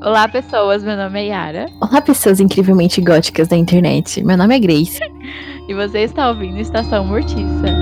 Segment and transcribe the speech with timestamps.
[0.00, 0.82] Olá, pessoas.
[0.82, 1.66] Meu nome é Yara.
[1.80, 4.22] Olá, pessoas incrivelmente góticas da internet.
[4.22, 5.00] Meu nome é Grace.
[5.68, 7.78] e você está ouvindo Estação Mortiça.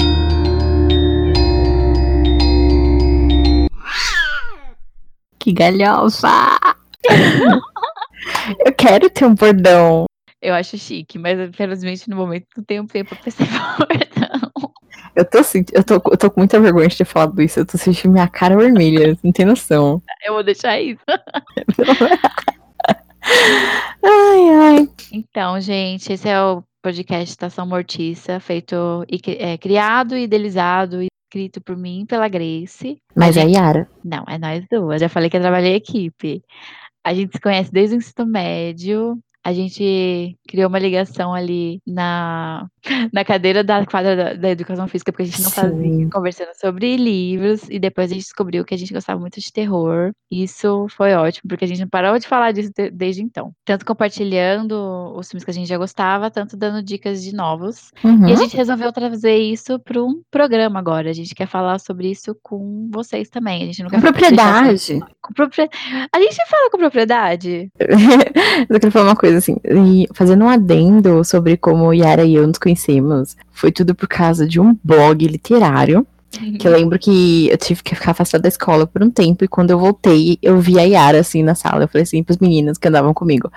[5.39, 6.59] Que galhofa!
[8.65, 10.07] Eu quero ter um bordão.
[10.43, 13.47] Eu acho chique, mas infelizmente no momento não tenho tempo pra pensar
[13.79, 14.26] bordão.
[15.17, 15.39] Eu tô,
[15.73, 17.59] eu, tô, eu tô com muita vergonha de ter falado isso.
[17.59, 20.03] Eu tô sentindo minha cara vermelha, não tem noção.
[20.27, 21.01] Eu vou deixar isso.
[24.05, 24.89] ai, ai.
[25.11, 28.77] Então, gente, esse é o podcast Estação Mortiça, feito
[29.11, 32.99] e é, criado, idealizado e escrito por mim pela Grace.
[33.17, 33.89] Mas é Yara.
[34.05, 35.01] Não, é nós duas.
[35.01, 36.43] Já falei que eu trabalhei em equipe.
[37.03, 42.67] A gente se conhece desde o ensino médio a gente criou uma ligação ali na,
[43.15, 45.55] na cadeira da quadra da, da educação física, porque a gente não Sim.
[45.55, 49.53] fazia, conversando sobre livros, e depois a gente descobriu que a gente gostava muito de
[49.53, 50.11] terror.
[50.29, 53.53] Isso foi ótimo, porque a gente não parou de falar disso de, desde então.
[53.65, 57.93] Tanto compartilhando os filmes que a gente já gostava, tanto dando dicas de novos.
[58.03, 58.27] Uhum.
[58.27, 58.37] E a uhum.
[58.39, 61.09] gente resolveu trazer isso para um programa agora.
[61.09, 63.63] A gente quer falar sobre isso com vocês também.
[63.63, 64.99] A gente não quer com propriedade.
[65.23, 65.35] Com.
[66.13, 67.71] A gente fala com propriedade.
[68.69, 69.57] eu quero falar uma coisa assim,
[70.13, 74.61] fazendo um adendo sobre como Yara e eu nos conhecemos, foi tudo por causa de
[74.61, 76.07] um blog literário.
[76.59, 76.79] Que eu uhum.
[76.79, 79.79] lembro que eu tive que ficar afastada da escola por um tempo, e quando eu
[79.79, 81.85] voltei, eu vi a Yara assim na sala.
[81.85, 83.51] Eu falei assim pros meninos que andavam comigo: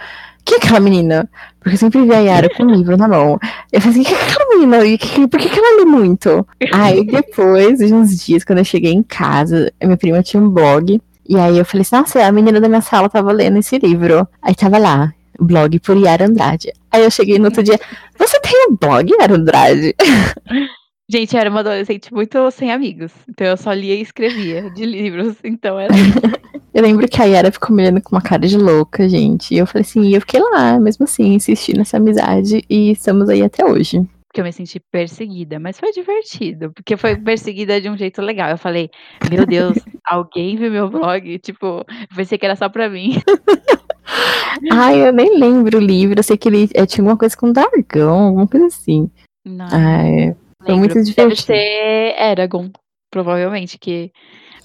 [0.45, 1.29] que é aquela menina?
[1.59, 3.37] Porque eu sempre vi a Yara com um livro na mão.
[3.71, 4.85] Eu falei assim: que é aquela menina?
[4.85, 6.47] E que, por que, que ela lê muito?
[6.71, 11.01] Aí depois, de uns dias, quando eu cheguei em casa, minha prima tinha um blog.
[11.27, 14.27] E aí eu falei assim: nossa, a menina da minha sala tava lendo esse livro.
[14.41, 15.13] Aí tava lá,
[15.45, 16.71] blog por Yara Andrade.
[16.91, 17.79] Aí eu cheguei no outro dia,
[18.17, 19.95] você tem um blog, Yara Andrade?
[21.11, 23.11] Gente, eu era uma adolescente muito sem amigos.
[23.27, 25.37] Então eu só lia e escrevia de livros.
[25.43, 25.91] Então era.
[26.71, 29.55] eu lembro que a Yara ficou me olhando com uma cara de louca, gente.
[29.55, 33.27] E eu falei assim, e eu fiquei lá, mesmo assim, insisti nessa amizade e estamos
[33.27, 34.07] aí até hoje.
[34.27, 38.51] Porque eu me senti perseguida, mas foi divertido, porque foi perseguida de um jeito legal.
[38.51, 38.91] Eu falei,
[39.31, 41.39] meu Deus, alguém viu meu blog?
[41.39, 43.19] Tipo, eu pensei que era só pra mim.
[44.71, 46.19] Ai, eu nem lembro o livro.
[46.19, 49.09] Eu sei que ele é, tinha alguma coisa com dragão, alguma coisa assim.
[49.45, 49.67] Não.
[49.71, 50.35] Ai,
[50.65, 51.29] foi muito divertido.
[51.29, 52.69] Deve ser Eragon,
[53.11, 54.11] provavelmente, que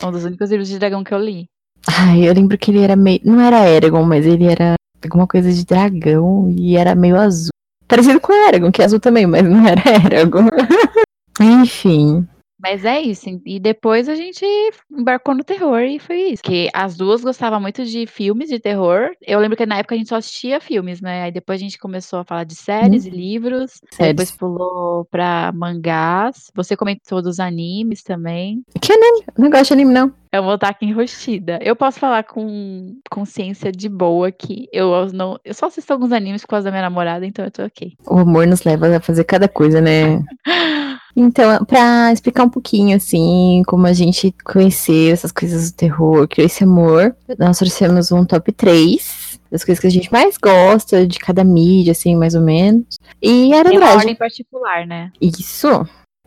[0.01, 1.47] é um dos únicos livros de dragão que eu li.
[1.87, 3.21] Ai, eu lembro que ele era meio.
[3.25, 7.51] Não era Eragon, mas ele era alguma coisa de dragão e era meio azul.
[7.87, 10.49] Parecido com Eragon, que é azul também, mas não era Eragon.
[11.41, 12.27] Enfim.
[12.65, 13.29] Mas é isso.
[13.45, 14.43] E depois a gente
[14.91, 16.43] embarcou no terror e foi isso.
[16.43, 19.11] Que as duas gostavam muito de filmes de terror.
[19.21, 21.25] Eu lembro que na época a gente só assistia filmes, né?
[21.25, 23.09] Aí depois a gente começou a falar de séries hum.
[23.09, 23.83] e livros.
[23.91, 24.17] Séries.
[24.17, 26.51] Depois pulou pra mangás.
[26.55, 28.65] Você comentou dos animes também.
[28.81, 29.25] Que anime?
[29.37, 30.15] Não gosto de anime, não.
[30.33, 31.59] Eu vou estar aqui enrostida.
[31.63, 35.39] Eu posso falar com consciência de boa que eu não.
[35.45, 37.93] Eu só assisto alguns animes por causa da minha namorada, então eu tô ok.
[38.07, 40.25] O amor nos leva a fazer cada coisa, né?
[41.17, 46.47] Então, para explicar um pouquinho, assim, como a gente conheceu essas coisas do terror, criou
[46.47, 51.19] esse amor, nós trouxemos um top 3 das coisas que a gente mais gosta, de
[51.21, 52.99] cada mídia, assim, mais ou menos.
[53.23, 55.13] E era Tem uma ordem particular, né?
[55.21, 55.69] Isso.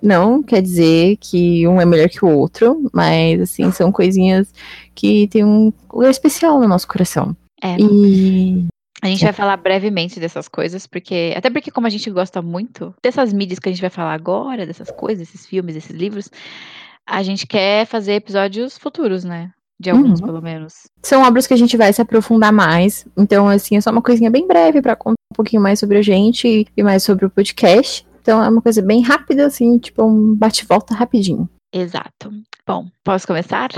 [0.02, 4.48] Não quer dizer que um é melhor que o outro, mas, assim, são coisinhas
[4.96, 7.36] que tem um lugar especial no nosso coração.
[7.62, 7.76] É.
[7.78, 8.66] E
[9.02, 11.34] a gente vai falar brevemente dessas coisas, porque.
[11.36, 14.66] Até porque, como a gente gosta muito dessas mídias que a gente vai falar agora,
[14.66, 16.30] dessas coisas, esses filmes, esses livros,
[17.06, 19.52] a gente quer fazer episódios futuros, né?
[19.80, 20.26] De alguns, uhum.
[20.26, 20.88] pelo menos.
[21.04, 23.06] São obras que a gente vai se aprofundar mais.
[23.16, 26.02] Então, assim, é só uma coisinha bem breve para contar um pouquinho mais sobre a
[26.02, 28.06] gente e mais sobre o podcast.
[28.20, 31.48] Então, é uma coisa bem rápida, assim, tipo um bate-volta rapidinho.
[31.72, 32.32] Exato.
[32.66, 33.70] Bom, posso começar?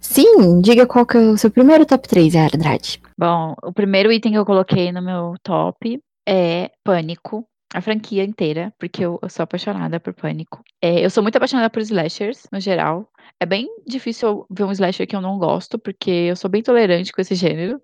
[0.00, 3.00] Sim, diga qual que é o seu primeiro top 3, Andrade.
[3.18, 8.72] Bom, o primeiro item que eu coloquei no meu top é Pânico, a franquia inteira,
[8.78, 10.62] porque eu, eu sou apaixonada por Pânico.
[10.80, 13.08] É, eu sou muito apaixonada por slashers, no geral.
[13.40, 17.12] É bem difícil ver um slasher que eu não gosto, porque eu sou bem tolerante
[17.12, 17.80] com esse gênero.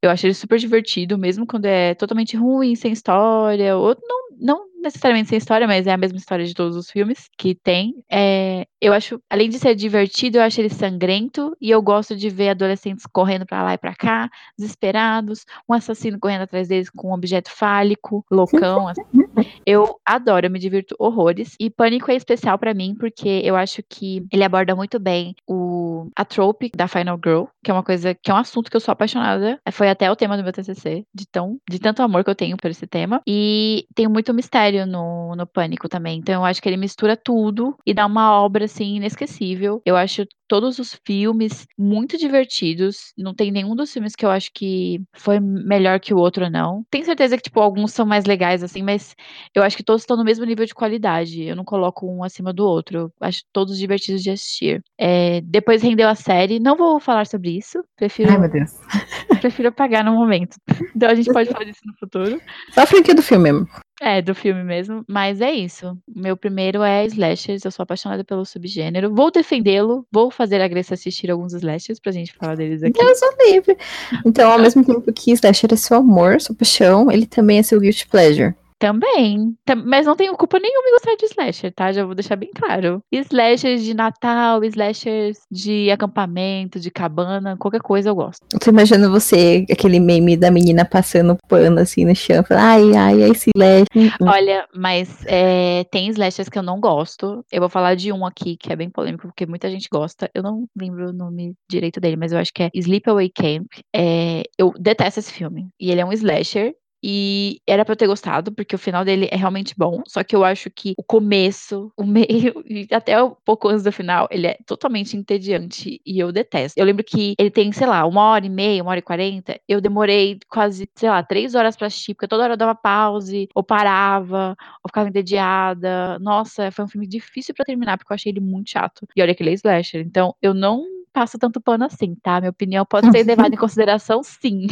[0.00, 4.66] Eu acho ele super divertido, mesmo quando é totalmente ruim, sem história, ou não, não
[4.80, 8.04] necessariamente sem história, mas é a mesma história de todos os filmes que tem.
[8.10, 12.30] É, eu acho, além de ser divertido, eu acho ele sangrento e eu gosto de
[12.30, 17.10] ver adolescentes correndo para lá e para cá, desesperados, um assassino correndo atrás deles com
[17.10, 18.88] um objeto fálico, loucão.
[18.88, 19.02] Assim.
[19.66, 21.56] Eu adoro, eu me divirto horrores.
[21.58, 26.08] E Pânico é especial para mim porque eu acho que ele aborda muito bem o
[26.14, 28.80] a trope da Final Girl, que é uma coisa que é um assunto que eu
[28.80, 29.58] sou apaixonada.
[29.72, 32.56] Foi até o tema do meu TCC, de tão de tanto amor que eu tenho
[32.56, 33.20] por esse tema.
[33.26, 36.18] E tem muito mistério no, no Pânico também.
[36.18, 39.82] Então eu acho que ele mistura tudo e dá uma obra assim inesquecível.
[39.84, 43.12] Eu acho todos os filmes muito divertidos.
[43.16, 46.84] Não tem nenhum dos filmes que eu acho que foi melhor que o outro, não.
[46.90, 49.14] Tenho certeza que, tipo, alguns são mais legais, assim, mas
[49.54, 51.42] eu acho que todos estão no mesmo nível de qualidade.
[51.42, 52.98] Eu não coloco um acima do outro.
[52.98, 54.82] Eu acho todos divertidos de assistir.
[54.98, 56.60] É, depois rendeu a série.
[56.60, 57.82] Não vou falar sobre isso.
[57.96, 58.30] Prefiro.
[58.30, 58.70] Ai, meu Deus.
[59.40, 60.56] Prefiro apagar no momento.
[60.94, 62.40] Então a gente pode falar disso no futuro.
[62.72, 63.85] Só a franquia do filme mesmo.
[64.00, 65.96] É, do filme mesmo, mas é isso.
[66.06, 69.14] Meu primeiro é slashers, eu sou apaixonada pelo subgênero.
[69.14, 72.98] Vou defendê-lo, vou fazer a Grace assistir alguns slashers pra gente falar deles aqui.
[72.98, 73.76] Deus o livre.
[74.24, 77.80] Então, ao mesmo tempo que slasher é seu amor, sua paixão, ele também é seu
[77.80, 78.54] guilty pleasure.
[78.78, 79.56] Também.
[79.84, 81.92] Mas não tenho culpa nenhuma em gostar de slasher, tá?
[81.92, 83.02] Já vou deixar bem claro.
[83.10, 88.44] Slashers de Natal, slashers de acampamento, de cabana, qualquer coisa eu gosto.
[88.52, 92.96] Eu tô imaginando você, aquele meme da menina passando pano assim no chão, falando, ai,
[92.96, 93.86] ai, ai, esse slash.
[94.20, 97.44] Olha, mas é, tem slashers que eu não gosto.
[97.50, 100.30] Eu vou falar de um aqui que é bem polêmico, porque muita gente gosta.
[100.34, 103.66] Eu não lembro o nome direito dele, mas eu acho que é Sleepaway Camp.
[103.94, 105.68] É, eu detesto esse filme.
[105.80, 106.74] E ele é um slasher.
[107.08, 110.02] E era pra eu ter gostado, porque o final dele é realmente bom.
[110.08, 112.26] Só que eu acho que o começo, o meio
[112.66, 116.74] e até um pouco antes do final, ele é totalmente entediante e eu detesto.
[116.76, 119.60] Eu lembro que ele tem, sei lá, uma hora e meia, uma hora e quarenta.
[119.68, 123.48] Eu demorei quase, sei lá, três horas pra assistir, porque toda hora eu dava pause,
[123.54, 126.18] ou parava, ou ficava entediada.
[126.18, 129.06] Nossa, foi um filme difícil pra terminar, porque eu achei ele muito chato.
[129.14, 130.00] E olha que ele é slasher.
[130.04, 132.38] Então, eu não passo tanto pano assim, tá?
[132.40, 134.66] Minha opinião pode ser levada em consideração, sim.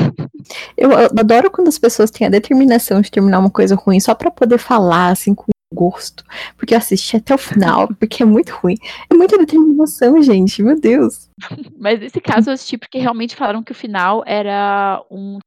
[0.77, 4.15] Eu, eu adoro quando as pessoas têm a determinação de terminar uma coisa ruim só
[4.15, 6.23] pra poder falar, assim, com gosto.
[6.57, 8.77] Porque eu assisti até o final, porque é muito ruim.
[9.11, 11.31] É muita determinação, gente, meu Deus.
[11.79, 15.39] Mas nesse caso eu assisti porque realmente falaram que o final era um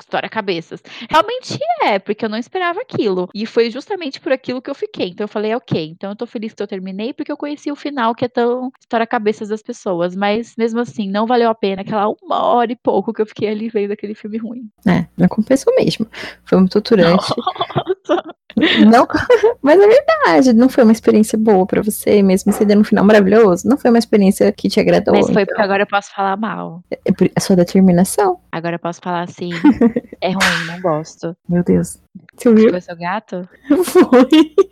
[0.00, 0.82] história cabeças.
[1.08, 3.28] Realmente é, porque eu não esperava aquilo.
[3.34, 5.08] E foi justamente por aquilo que eu fiquei.
[5.08, 7.76] Então eu falei, ok, então eu tô feliz que eu terminei porque eu conheci o
[7.76, 10.14] final que é tão história cabeças das pessoas.
[10.14, 13.48] Mas mesmo assim, não valeu a pena aquela uma hora e pouco que eu fiquei
[13.48, 14.70] ali vendo aquele filme ruim.
[14.86, 16.06] É, não compensou mesmo.
[16.44, 17.32] Foi muito torturante.
[17.36, 18.34] Nossa.
[18.56, 19.06] Não,
[19.62, 23.04] mas é verdade, não foi uma experiência boa pra você, mesmo você dando um final
[23.04, 23.68] maravilhoso.
[23.68, 25.14] Não foi uma experiência que te agradou.
[25.14, 25.46] Mas foi então.
[25.46, 26.82] porque agora eu posso falar mal.
[27.04, 28.38] É por- a sua determinação.
[28.52, 29.50] Agora eu posso falar assim,
[30.20, 31.36] é ruim, não gosto.
[31.48, 31.98] Meu Deus.
[32.36, 32.70] Você ouviu?
[32.70, 33.48] Foi seu gato?
[33.84, 34.28] Foi.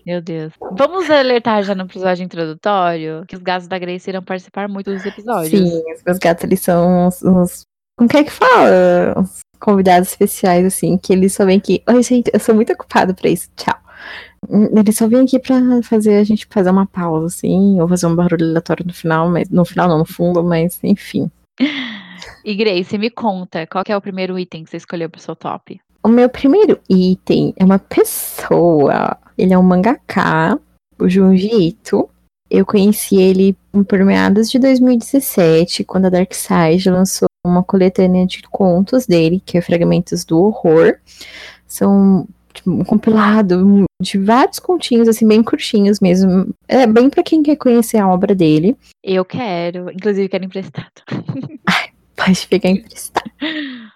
[0.06, 0.52] Meu Deus.
[0.72, 5.04] Vamos alertar já no episódio introdutório que os gatos da Grace irão participar muito dos
[5.04, 5.50] episódios.
[5.50, 7.22] Sim, os meus gatos, eles são uns.
[7.22, 7.62] uns
[7.96, 9.14] como que é que fala?
[9.16, 11.82] Uns convidados especiais, assim, que eles só vêm aqui.
[11.88, 13.48] Oi, gente, eu sou muito ocupado pra isso.
[13.56, 13.76] Tchau.
[14.48, 18.06] Hum, Eles só vêm aqui pra fazer a gente fazer uma pausa, assim, ou fazer
[18.06, 21.30] um barulho aleatório no final, mas no final não, no fundo, mas enfim.
[22.44, 25.80] E Grace, me conta, qual é o primeiro item que você escolheu pro seu top?
[26.02, 29.18] O meu primeiro item é uma pessoa.
[29.36, 30.58] Ele é um mangaká,
[30.98, 32.08] o Junji Ito.
[32.50, 33.56] Eu conheci ele
[33.86, 39.56] por meados de 2017, quando a Dark Side lançou uma coletânea de contos dele, que
[39.58, 40.96] é Fragmentos do Horror.
[41.66, 46.48] São tipo, um compilado de vários continhos, assim, bem curtinhos mesmo.
[46.66, 48.76] É bem pra quem quer conhecer a obra dele.
[49.02, 50.86] Eu quero, inclusive quero emprestado.
[52.16, 53.30] Pode pegar emprestado.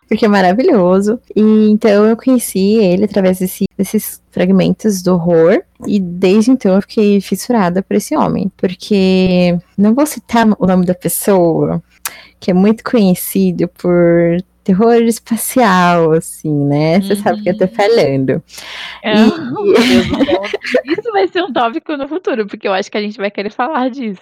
[0.08, 1.18] Porque é maravilhoso.
[1.34, 1.40] E
[1.70, 5.62] então eu conheci ele através desse- desses fragmentos do horror.
[5.86, 8.52] E desde então eu fiquei fissurada por esse homem.
[8.56, 11.82] Porque não vou citar o nome da pessoa,
[12.42, 17.00] que é muito conhecido por terror espacial, assim, né?
[17.00, 17.70] Você sabe o que eu tô Uhum.
[17.70, 18.42] falando.
[19.02, 20.42] Do céu.
[20.86, 23.50] Isso vai ser um tópico no futuro, porque eu acho que a gente vai querer
[23.50, 24.20] falar disso.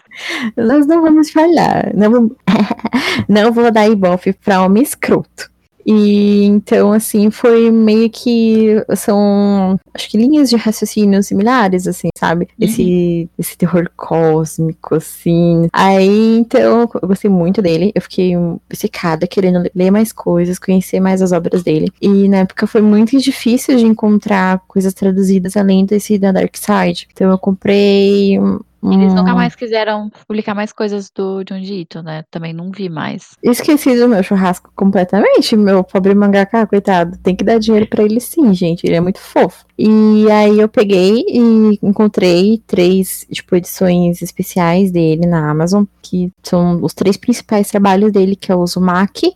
[0.57, 1.91] Nós não vamos falar.
[1.95, 2.33] Não, vamos-
[3.29, 5.50] não vou dar ibope pra homem escroto.
[5.87, 12.49] E então, assim, foi meio que são, acho que linhas de raciocínio similares, assim, sabe?
[12.61, 15.69] Esse, esse terror cósmico, assim.
[15.73, 17.93] Aí, então, eu gostei muito dele.
[17.95, 21.93] Eu fiquei obcecada, querendo ler mais coisas, conhecer mais as obras dele.
[22.01, 27.09] E na época foi muito difícil de encontrar coisas traduzidas além desse da Dark Side.
[27.13, 28.39] Então, eu comprei.
[28.83, 32.25] Eles nunca um- mais quiseram publicar mais coisas do Junji Ito, né?
[32.31, 33.37] Também não vi mais.
[33.43, 35.55] Esqueci do meu churrasco completamente.
[35.57, 37.19] Meu pobre mangaka, coitado.
[37.23, 38.87] Tem que dar dinheiro pra ele sim, gente.
[38.87, 39.65] Ele é muito fofo.
[39.79, 46.83] E aí eu peguei e encontrei três, tipo, edições especiais dele na Amazon, que são
[46.83, 49.35] os três principais trabalhos dele, que é o Uzumaki,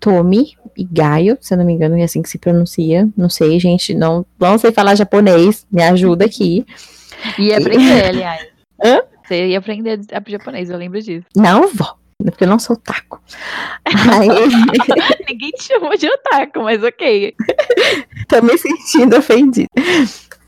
[0.00, 3.08] Tomi e Gaio, se eu não me engano, é assim que se pronuncia.
[3.16, 3.94] Não sei, gente.
[3.94, 5.66] Não, não sei falar japonês.
[5.70, 6.64] Me ajuda aqui.
[7.38, 8.55] E aprender, aliás.
[8.82, 9.02] Hã?
[9.24, 11.26] Você ia aprender a japonês, eu lembro disso.
[11.34, 11.96] Não vou.
[12.24, 13.20] Porque eu não sou taco.
[13.84, 14.28] Aí,
[15.28, 17.34] Ninguém te chamou de otaku, mas ok.
[18.28, 19.68] Tô me sentindo ofendida.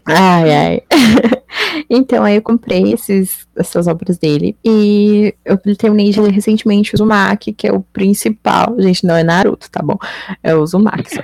[0.06, 0.82] Ai, ai.
[1.90, 4.56] Então, aí eu comprei esses, essas obras dele.
[4.64, 8.74] E eu terminei de ler recentemente o Uzumaki, que é o principal.
[8.78, 9.96] Gente, não é Naruto, tá bom?
[10.42, 11.22] É o Uzumaki só.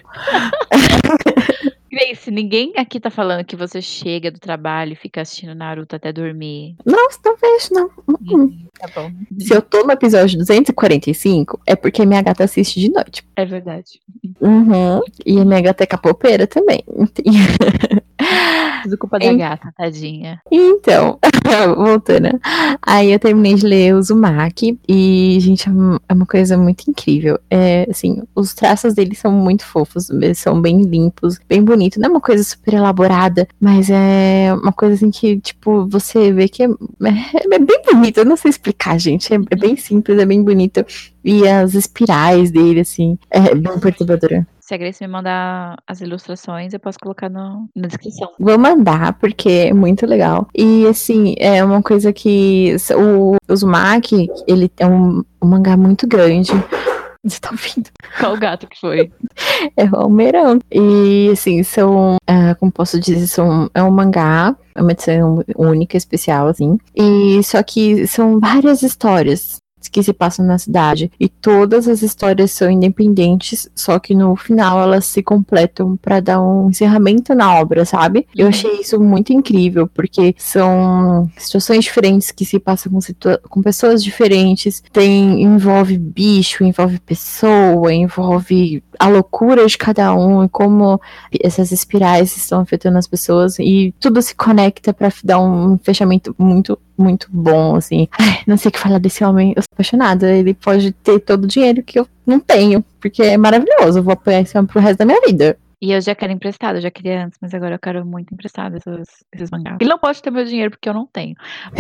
[1.94, 6.12] Grace, ninguém aqui tá falando que você chega do trabalho e fica assistindo Naruto até
[6.12, 6.74] dormir.
[6.84, 7.88] Não, não vejo, não.
[8.08, 9.12] Hum, tá bom.
[9.38, 13.22] Se eu tô no episódio 245, é porque minha gata assiste de noite.
[13.36, 14.00] É verdade.
[14.40, 15.00] Uhum.
[15.24, 16.82] E a minha gata é capoeira também.
[18.84, 20.38] Tudo culpa da gata, tadinha.
[20.52, 21.18] Então,
[21.74, 22.38] voltando.
[22.82, 25.66] Aí eu terminei de ler o Uzumaki e, gente,
[26.06, 27.38] é uma coisa muito incrível.
[27.50, 31.98] É, assim, os traços dele são muito fofos, eles são bem limpos, bem bonitos.
[31.98, 36.46] Não é uma coisa super elaborada, mas é uma coisa assim que, tipo, você vê
[36.46, 36.68] que é, é,
[37.54, 38.18] é bem bonito.
[38.18, 39.32] Eu não sei explicar, gente.
[39.32, 40.84] É, é bem simples, é bem bonito.
[41.24, 44.46] E as espirais dele, assim, é bem perturbadora.
[44.64, 48.30] Se a Grace me mandar as ilustrações, eu posso colocar no, na descrição.
[48.40, 50.48] Vou mandar, porque é muito legal.
[50.54, 56.50] E, assim, é uma coisa que o Uzumaki, ele é um, um mangá muito grande.
[57.22, 57.90] Você tá ouvindo?
[58.18, 59.12] Qual gato que foi?
[59.76, 60.58] é o Almeirão.
[60.72, 65.98] E, assim, são, uh, como posso dizer, são, é um mangá, é uma edição única,
[65.98, 66.78] especial, assim.
[66.94, 71.10] E só que são várias histórias que se passam na cidade.
[71.18, 76.42] E todas as histórias são independentes, só que no final elas se completam para dar
[76.42, 78.26] um encerramento na obra, sabe?
[78.34, 78.50] Eu uhum.
[78.50, 83.00] achei isso muito incrível, porque são situações diferentes que se passam com,
[83.48, 84.82] com pessoas diferentes.
[84.92, 91.00] Tem envolve bicho, envolve pessoa, envolve a loucura de cada um e como
[91.42, 96.78] essas espirais estão afetando as pessoas e tudo se conecta para dar um fechamento muito
[96.96, 98.06] muito bom, assim.
[98.18, 100.30] Ai, não sei o que falar desse homem, eu apaixonada.
[100.30, 103.98] Ele pode ter todo o dinheiro que eu não tenho, porque é maravilhoso.
[103.98, 105.58] Eu vou apoiar esse homem pro resto da minha vida.
[105.80, 108.76] E eu já quero emprestado, eu já queria antes, mas agora eu quero muito emprestado
[108.76, 109.76] esses, esses mangás.
[109.80, 111.34] Ele não pode ter meu dinheiro porque eu não tenho.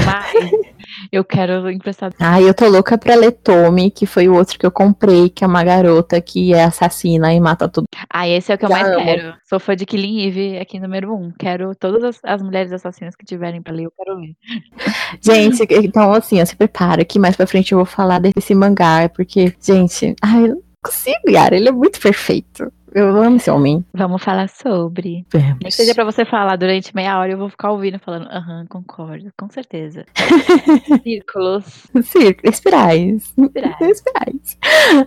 [0.04, 0.32] Mas
[1.12, 2.14] eu quero emprestado.
[2.18, 5.44] Ah, eu tô louca pra ler Tommy, que foi o outro que eu comprei, que
[5.44, 7.86] é uma garota que é assassina e mata tudo.
[8.10, 9.04] Ah, esse é o que eu já mais amo.
[9.04, 9.34] quero.
[9.44, 11.32] Sou fã de Killing Eve aqui número um.
[11.38, 14.34] Quero todas as, as mulheres assassinas que tiverem pra ler, eu quero ler.
[15.20, 19.54] Gente, então assim, se prepara que mais pra frente eu vou falar desse mangá, porque,
[19.60, 22.70] gente, ai, eu não consigo, Yara, ele é muito perfeito.
[22.94, 23.84] Eu amo esse homem.
[23.92, 25.26] Vamos falar sobre.
[25.32, 25.58] Vamos.
[25.60, 29.32] Nem seja pra você falar durante meia hora, eu vou ficar ouvindo, falando, aham, concordo,
[29.36, 30.06] com certeza.
[31.02, 31.88] Círculos.
[32.04, 33.34] Círculos, espirais.
[33.36, 33.80] Espirais.
[33.80, 34.58] espirais.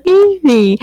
[0.05, 0.77] Enfim.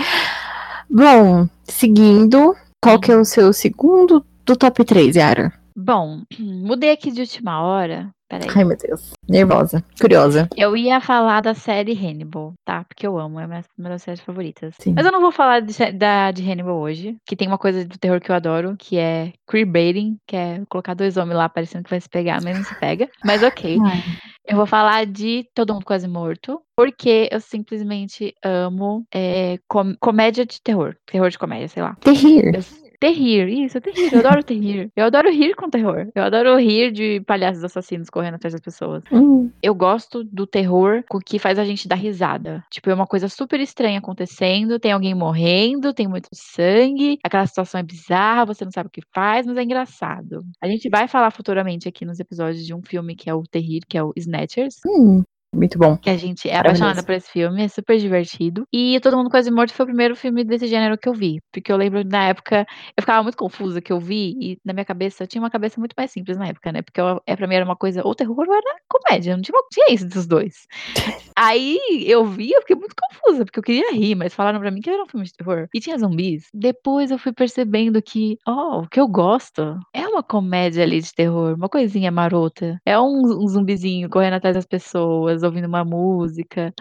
[0.89, 5.53] Bom, seguindo, qual que é o seu segundo do top 3, Yara?
[5.75, 8.09] Bom, mudei aqui de última hora
[8.39, 8.49] Peraí.
[8.55, 9.13] Ai, meu Deus.
[9.27, 9.83] Nervosa.
[9.99, 10.49] Curiosa.
[10.55, 12.83] Eu ia falar da série Hannibal, tá?
[12.83, 13.45] Porque eu amo, é
[13.77, 14.75] uma das séries favoritas.
[14.79, 14.93] Sim.
[14.95, 17.97] Mas eu não vou falar de, da, de Hannibal hoje, que tem uma coisa do
[17.97, 21.89] terror que eu adoro, que é queerbaiting, que é colocar dois homens lá parecendo que
[21.89, 23.09] vai se pegar, mas não se pega.
[23.23, 23.77] Mas ok.
[23.83, 24.03] Ai.
[24.47, 30.45] Eu vou falar de Todo Mundo Quase Morto, porque eu simplesmente amo é, com, comédia
[30.45, 30.95] de terror.
[31.03, 31.95] Terror de comédia, sei lá.
[31.95, 32.53] Terrir.
[32.53, 32.61] Eu,
[33.05, 34.11] Terrir, isso, terrir.
[34.11, 34.91] Eu adoro terrir.
[34.95, 36.07] Eu adoro rir com terror.
[36.15, 39.03] Eu adoro rir de palhaços assassinos correndo atrás das pessoas.
[39.11, 39.51] Hum.
[39.61, 42.63] Eu gosto do terror com que faz a gente dar risada.
[42.71, 47.79] Tipo, é uma coisa super estranha acontecendo, tem alguém morrendo, tem muito sangue, aquela situação
[47.79, 50.43] é bizarra, você não sabe o que faz, mas é engraçado.
[50.59, 53.81] A gente vai falar futuramente aqui nos episódios de um filme que é o Terrir,
[53.87, 54.77] que é o Snatchers.
[54.83, 55.21] Hum.
[55.55, 55.95] Muito bom.
[55.97, 58.67] Que a gente é apaixonada por esse filme, é super divertido.
[58.73, 61.39] E Todo Mundo Quase Morto foi o primeiro filme desse gênero que eu vi.
[61.51, 62.65] Porque eu lembro na época,
[62.97, 65.79] eu ficava muito confusa que eu vi, e na minha cabeça, eu tinha uma cabeça
[65.79, 66.81] muito mais simples na época, né?
[66.81, 69.57] Porque eu, é, pra mim era uma coisa, ou terror ou era comédia, não tinha,
[69.71, 70.67] tinha isso dos dois.
[71.37, 74.81] Aí eu vi, eu fiquei muito confusa, porque eu queria rir, mas falaram pra mim
[74.81, 75.67] que era um filme de terror.
[75.73, 76.47] E tinha zumbis.
[76.53, 81.01] Depois eu fui percebendo que, ó, oh, o que eu gosto é uma comédia ali
[81.01, 82.79] de terror, uma coisinha marota.
[82.85, 86.73] É um, um zumbizinho correndo atrás das pessoas, ouvindo uma música,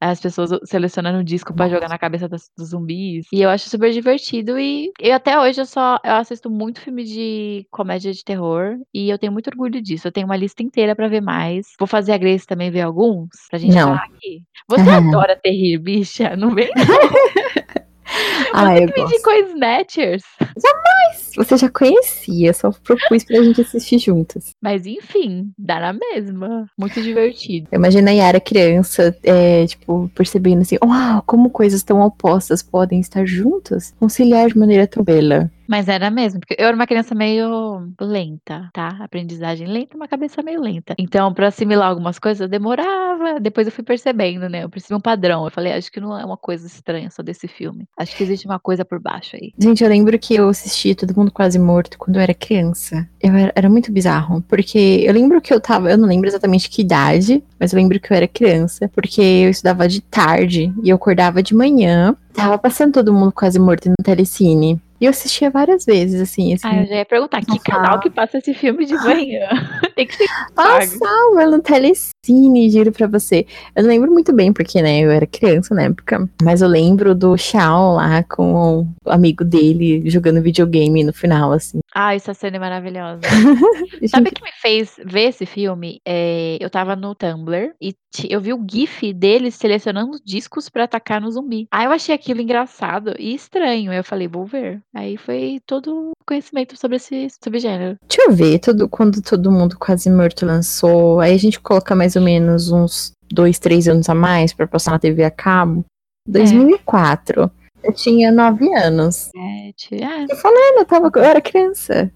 [0.00, 3.26] as pessoas selecionando um disco para jogar na cabeça dos, dos, zumbis.
[3.32, 7.04] E eu acho super divertido e eu até hoje eu só eu assisto muito filme
[7.04, 10.08] de comédia de terror e eu tenho muito orgulho disso.
[10.08, 11.68] Eu tenho uma lista inteira para ver mais.
[11.78, 13.88] Vou fazer a Grace também ver alguns pra gente Não.
[13.88, 14.42] falar aqui.
[14.68, 18.66] Você adora terrir, bicha, não vem não.
[18.66, 20.24] ah, eu me indicou Snatchers.
[20.40, 20.91] Jamais!
[21.36, 24.54] Você já conhecia, só propus pra gente assistir juntas.
[24.60, 26.66] Mas enfim, dá na mesma.
[26.78, 27.68] Muito divertido.
[27.72, 33.24] Imagina a Yara criança, é, tipo, percebendo assim, uau, como coisas tão opostas podem estar
[33.26, 35.50] juntas, conciliar de maneira tão bela.
[35.72, 38.98] Mas era mesmo, porque eu era uma criança meio lenta, tá?
[39.00, 40.94] Aprendizagem lenta, uma cabeça meio lenta.
[40.98, 43.40] Então, para assimilar algumas coisas, eu demorava.
[43.40, 44.64] Depois eu fui percebendo, né?
[44.64, 45.46] Eu percebi um padrão.
[45.46, 47.86] Eu falei, acho que não é uma coisa estranha só desse filme.
[47.96, 49.52] Acho que existe uma coisa por baixo aí.
[49.58, 53.08] Gente, eu lembro que eu assisti Todo Mundo Quase Morto quando eu era criança.
[53.20, 56.70] Eu era, era, muito bizarro, porque eu lembro que eu tava, eu não lembro exatamente
[56.70, 60.90] que idade, mas eu lembro que eu era criança, porque eu estudava de tarde e
[60.90, 62.16] eu acordava de manhã.
[62.32, 64.80] Tava passando todo mundo quase morto no telecine.
[65.02, 66.54] E eu assistia várias vezes, assim.
[66.54, 69.48] assim ah, eu já ia perguntar, que canal que passa esse filme de manhã?
[69.96, 73.46] Tem que ser Passava no Telecine, giro pra você.
[73.74, 76.28] Eu não lembro muito bem, porque, né, eu era criança na época.
[76.42, 81.80] Mas eu lembro do Shao lá com o amigo dele jogando videogame no final, assim.
[81.92, 83.22] Ah, essa cena é maravilhosa.
[84.08, 86.00] Sabe o que me fez ver esse filme?
[86.06, 87.94] É, eu tava no Tumblr e
[88.28, 91.66] eu vi o GIF deles selecionando discos para atacar no zumbi.
[91.70, 93.92] Aí eu achei aquilo engraçado e estranho.
[93.92, 94.80] Eu falei, vou ver.
[94.94, 97.96] Aí foi todo conhecimento sobre esse subgênero.
[98.08, 102.11] Deixa eu ver, todo, quando todo mundo quase morto lançou, aí a gente coloca mais
[102.16, 105.84] ou menos uns dois, três anos a mais para passar na TV a cabo.
[106.28, 107.44] 2004.
[107.44, 107.62] É.
[107.84, 109.30] Eu tinha nove anos.
[109.32, 110.02] Sete.
[110.02, 110.24] É.
[110.30, 112.12] Eu falei, eu, tava, eu era criança.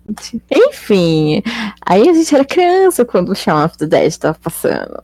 [0.50, 1.42] Enfim.
[1.84, 5.02] Aí a gente era criança quando o Shaun of the Dead tava passando.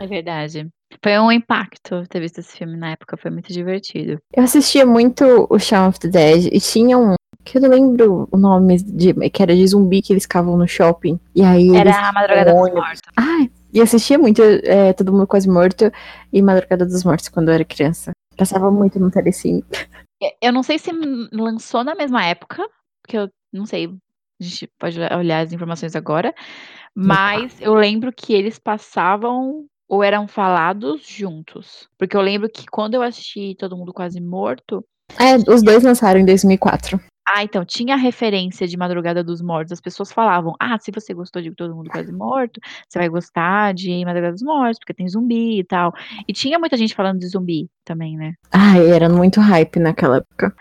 [0.00, 0.68] É verdade.
[1.02, 4.18] Foi um impacto ter visto esse filme na época, foi muito divertido.
[4.34, 8.26] Eu assistia muito o Shaun of the Dead e tinha um que eu não lembro
[8.32, 11.20] o nome de, que era de zumbi que eles ficavam no shopping.
[11.34, 13.02] E aí era a Madrugada dos Mortos.
[13.16, 15.90] Ah, e assistia muito é, Todo Mundo Quase Morto
[16.32, 18.12] e Madrugada dos Mortos quando eu era criança.
[18.36, 19.64] Passava muito no telecine.
[20.40, 20.90] Eu não sei se
[21.32, 22.66] lançou na mesma época,
[23.02, 23.86] porque eu não sei,
[24.40, 26.32] a gente pode olhar as informações agora,
[26.94, 31.88] mas eu lembro que eles passavam ou eram falados juntos.
[31.98, 34.84] Porque eu lembro que quando eu assisti Todo Mundo Quase Morto.
[35.18, 36.98] É, os dois lançaram em 2004.
[37.26, 39.72] Ah, então, tinha referência de Madrugada dos Mortos.
[39.72, 43.72] As pessoas falavam: ah, se você gostou de Todo Mundo Quase Morto, você vai gostar
[43.72, 45.92] de Madrugada dos Mortos, porque tem zumbi e tal.
[46.28, 48.34] E tinha muita gente falando de zumbi também, né?
[48.52, 50.54] Ah, era muito hype naquela época.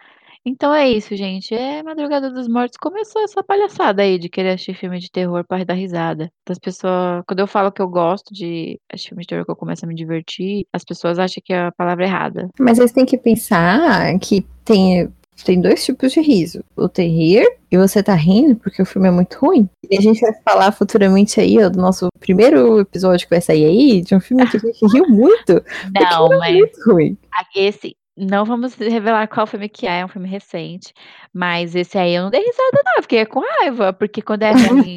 [0.45, 1.55] Então é isso, gente.
[1.55, 2.77] É Madrugada dos Mortos.
[2.77, 6.29] Começou essa palhaçada aí de querer assistir filme de terror para dar risada.
[6.45, 9.55] Das pessoas, quando eu falo que eu gosto de assistir filme de terror, que eu
[9.55, 12.49] começo a me divertir, as pessoas acham que é a palavra errada.
[12.59, 15.09] Mas eles têm que pensar que tem
[15.43, 16.63] tem dois tipos de riso.
[16.75, 19.67] O terrir e você tá rindo porque o filme é muito ruim.
[19.89, 23.65] E a gente vai falar futuramente aí, ó, do nosso primeiro episódio que vai sair
[23.65, 25.63] aí, de um filme que a gente riu muito.
[25.93, 26.55] Não, é mas.
[26.55, 27.17] É muito ruim.
[27.55, 30.93] Esse, não vamos revelar qual filme que é, é um filme recente.
[31.33, 32.93] Mas esse aí eu não dei risada, não.
[32.97, 34.95] Eu fiquei com raiva, porque quando é ruim.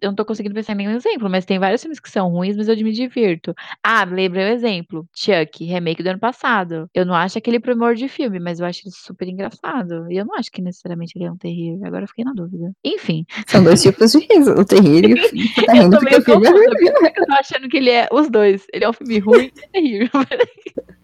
[0.00, 2.56] eu não tô conseguindo pensar em nenhum exemplo, mas tem vários filmes que são ruins,
[2.56, 3.54] mas eu me divirto.
[3.82, 6.88] Ah, lembrei o um exemplo: Chuck, remake do ano passado.
[6.94, 10.10] Eu não acho aquele primor de filme, mas eu acho ele super engraçado.
[10.10, 11.86] E eu não acho que necessariamente ele é um terrível.
[11.86, 12.72] Agora eu fiquei na dúvida.
[12.84, 13.24] Enfim.
[13.46, 17.12] São dois tipos de riso: o terrível e o tá rindo eu tô meio confusa,
[17.16, 18.66] eu tô achando que ele é os dois.
[18.72, 20.10] Ele é um filme ruim e terrível.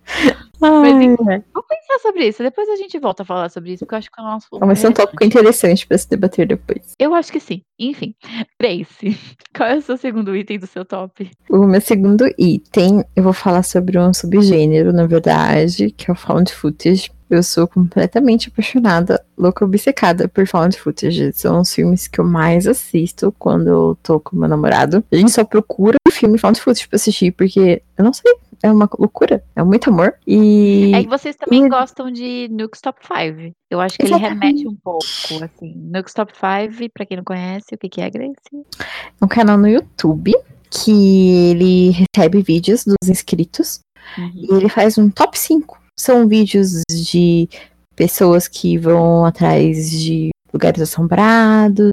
[0.60, 2.42] Mas enfim, vamos pensar sobre isso.
[2.42, 4.46] Depois a gente volta a falar sobre isso, porque eu acho que é o nosso.
[4.58, 6.92] Vai ser um tópico interessante para se debater depois.
[6.98, 7.62] Eu acho que sim.
[7.78, 8.14] Enfim,
[8.60, 9.18] Grace,
[9.54, 11.30] qual é o seu segundo item do seu top?
[11.50, 16.16] O meu segundo item, eu vou falar sobre um subgênero, na verdade, que é o
[16.16, 17.10] found footage.
[17.28, 21.32] Eu sou completamente apaixonada, louca obcecada por found footage.
[21.32, 25.04] São os filmes que eu mais assisto quando eu tô com meu namorado.
[25.10, 28.34] A gente só procura filme found footage pra assistir, porque eu não sei,
[28.66, 30.14] é uma loucura, é muito amor.
[30.26, 30.92] E.
[30.94, 31.68] É que vocês também e...
[31.68, 33.52] gostam de Nuke's Top 5.
[33.70, 34.32] Eu acho que Exatamente.
[34.32, 35.74] ele remete um pouco, assim.
[35.76, 38.34] Nuke's Top 5, pra quem não conhece, o que, que é, Grace?
[38.80, 40.34] É um canal no YouTube
[40.70, 43.80] que ele recebe vídeos dos inscritos
[44.18, 44.32] uhum.
[44.34, 45.78] e ele faz um top 5.
[45.98, 47.48] São vídeos de
[47.94, 51.90] pessoas que vão atrás de lugares assombrados,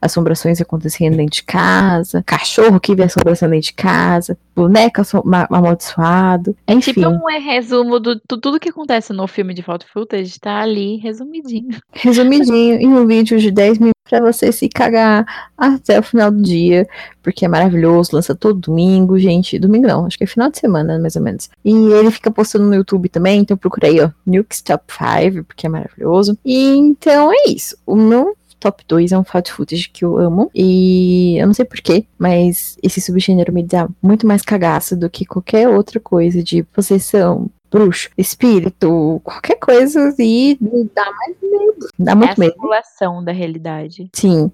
[0.00, 5.02] assombrações acontecendo dentro de casa, cachorro que vê assombração dentro de casa, boneca
[5.50, 6.92] amaldiçoado, enfim.
[6.92, 10.60] Tipo um é resumo do, do, tudo que acontece no filme de Foto Footage, tá
[10.60, 11.78] ali resumidinho.
[11.92, 15.26] Resumidinho em um vídeo de 10 minutos pra você se cagar
[15.58, 16.86] até o final do dia,
[17.22, 20.98] porque é maravilhoso, lança todo domingo, gente, domingo não, acho que é final de semana,
[20.98, 21.50] mais ou menos.
[21.64, 25.70] E ele fica postando no YouTube também, então procurei, ó, Nuke's Top 5, porque é
[25.70, 26.38] maravilhoso.
[26.44, 27.76] E então é isso.
[27.84, 30.50] O meu top 2 é um found footage que eu amo.
[30.54, 35.24] E eu não sei porquê, mas esse subgênero me dá muito mais cagaço do que
[35.24, 40.56] qualquer outra coisa de possessão, bruxo, espírito, qualquer coisa e
[40.94, 41.88] dá mais medo.
[41.98, 42.52] Dá muito é a medo.
[42.54, 44.08] simulação da realidade.
[44.12, 44.50] Sim.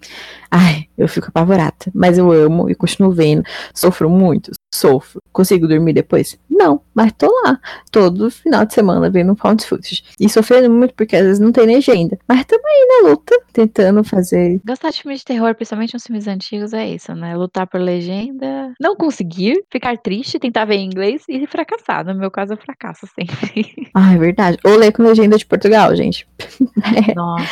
[0.50, 1.74] Ai, eu fico apavorada.
[1.94, 3.44] Mas eu amo e continuo vendo.
[3.74, 4.52] Sofro muito.
[4.74, 5.20] Sofro.
[5.32, 6.38] Consigo dormir depois?
[6.48, 7.58] Não, mas tô lá,
[7.90, 10.02] todo final de semana vendo found footage.
[10.18, 12.18] E sofrendo muito porque às vezes não tem legenda.
[12.26, 14.60] Mas também na luta, tentando fazer.
[14.64, 17.36] Gostar de filmes de terror, principalmente nos filmes antigos, é isso, né?
[17.36, 22.04] Lutar por legenda, não conseguir, ficar triste, tentar ver em inglês e fracassar.
[22.04, 23.72] No meu caso, eu fracasso sempre.
[23.94, 24.56] Ah, é verdade.
[24.64, 26.26] Ou ler com legenda de Portugal, gente.
[27.14, 27.46] Nossa,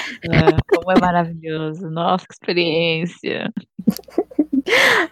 [0.74, 1.90] como é maravilhoso.
[1.90, 3.52] Nossa, que experiência.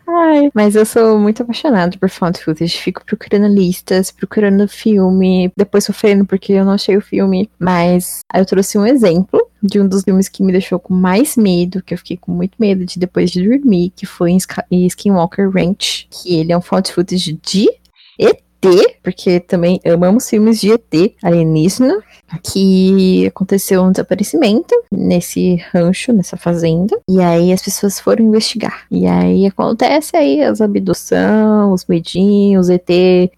[0.06, 2.78] Ai, mas eu sou muito apaixonada por found footage.
[2.78, 7.48] Fico procurando listas, procurando filme, depois sofrendo porque eu não achei o filme.
[7.58, 11.82] Mas eu trouxe um exemplo de um dos filmes que me deixou com mais medo,
[11.82, 14.36] que eu fiquei com muito medo de depois de dormir, que foi
[14.70, 17.68] em Skinwalker Ranch, que ele é um found footage de
[18.18, 18.40] ET,
[19.02, 22.02] porque também amamos filmes de ET alienígena,
[22.42, 28.86] que aconteceu um desaparecimento nesse rancho, nessa fazenda, e aí as pessoas foram investigar.
[28.90, 32.88] E aí acontece aí as abdução, os medinhos, ET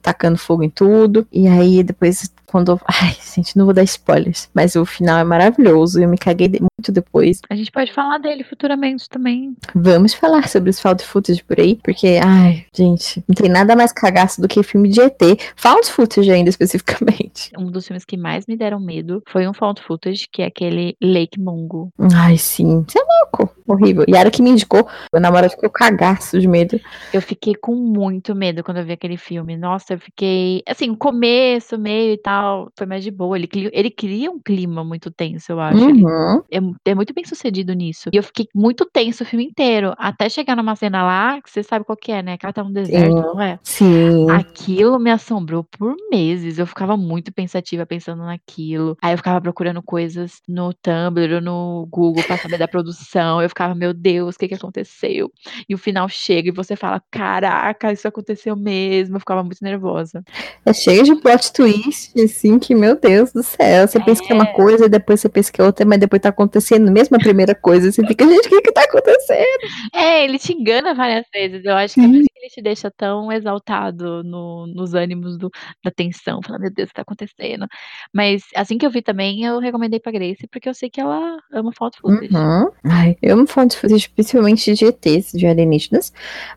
[0.02, 2.80] tacando fogo em tudo, e aí depois quando.
[2.86, 4.50] Ai, gente, não vou dar spoilers.
[4.52, 6.00] Mas o final é maravilhoso.
[6.02, 7.40] Eu me caguei muito depois.
[7.48, 9.54] A gente pode falar dele futuramente também.
[9.74, 11.78] Vamos falar sobre os found footage por aí.
[11.82, 15.20] Porque, ai, gente, não tem nada mais cagaço do que filme de ET.
[15.56, 17.52] Found footage ainda especificamente.
[17.56, 20.96] Um dos filmes que mais me deram medo foi um found footage, que é aquele
[21.00, 21.92] Lake Mungo.
[22.14, 22.84] Ai, sim.
[22.88, 23.54] Você é louco.
[23.66, 24.04] Horrível.
[24.08, 24.88] E era que me indicou.
[25.12, 26.80] Meu namorado ficou cagaço de medo.
[27.14, 29.56] Eu fiquei com muito medo quando eu vi aquele filme.
[29.56, 30.62] Nossa, eu fiquei.
[30.66, 32.39] Assim, começo, meio e tal
[32.76, 33.36] foi mais de boa.
[33.36, 35.78] Ele, ele cria um clima muito tenso, eu acho.
[35.78, 36.42] Uhum.
[36.50, 38.10] É, é, muito bem sucedido nisso.
[38.12, 39.94] E eu fiquei muito tenso o filme inteiro.
[39.98, 42.36] Até chegar numa cena lá, que você sabe qual que é, né?
[42.36, 43.22] Que ela tá no deserto, Sim.
[43.22, 43.58] não é?
[43.62, 44.30] Sim.
[44.30, 46.58] Aquilo me assombrou por meses.
[46.58, 48.96] Eu ficava muito pensativa pensando naquilo.
[49.02, 53.42] Aí eu ficava procurando coisas no Tumblr ou no Google pra saber da produção.
[53.42, 55.30] Eu ficava, meu Deus, o que que aconteceu?
[55.68, 59.16] E o final chega e você fala, caraca, isso aconteceu mesmo.
[59.16, 60.22] Eu ficava muito nervosa.
[60.64, 64.04] É cheio de plot twist assim que, meu Deus do céu, você é.
[64.04, 66.90] pensa que é uma coisa, depois você pensa que é outra, mas depois tá acontecendo
[66.90, 69.60] mesmo a primeira coisa, você fica, gente, o que que tá acontecendo?
[69.94, 72.62] É, ele te engana várias vezes, eu acho que é por isso que ele te
[72.62, 75.50] deixa tão exaltado no, nos ânimos do,
[75.84, 77.66] da tensão, falando, meu Deus, o que tá acontecendo?
[78.12, 81.38] Mas assim que eu vi também, eu recomendei pra Grace, porque eu sei que ela
[81.52, 82.34] ama foto footage.
[82.34, 82.70] Uhum.
[82.84, 86.12] Ai, eu amo foto footage, principalmente de ETs, de alienígenas,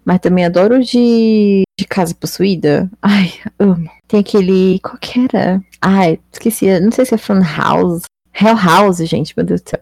[0.06, 2.90] mas também adoro de, de Casa Possuída.
[3.02, 3.90] Ai, amo.
[4.08, 4.80] Tem aquele.
[4.80, 5.62] Qual que era?
[5.82, 6.80] Ai, esqueci.
[6.80, 8.04] Não sei se é Fun House.
[8.34, 9.80] Hell House, gente, meu Deus do céu.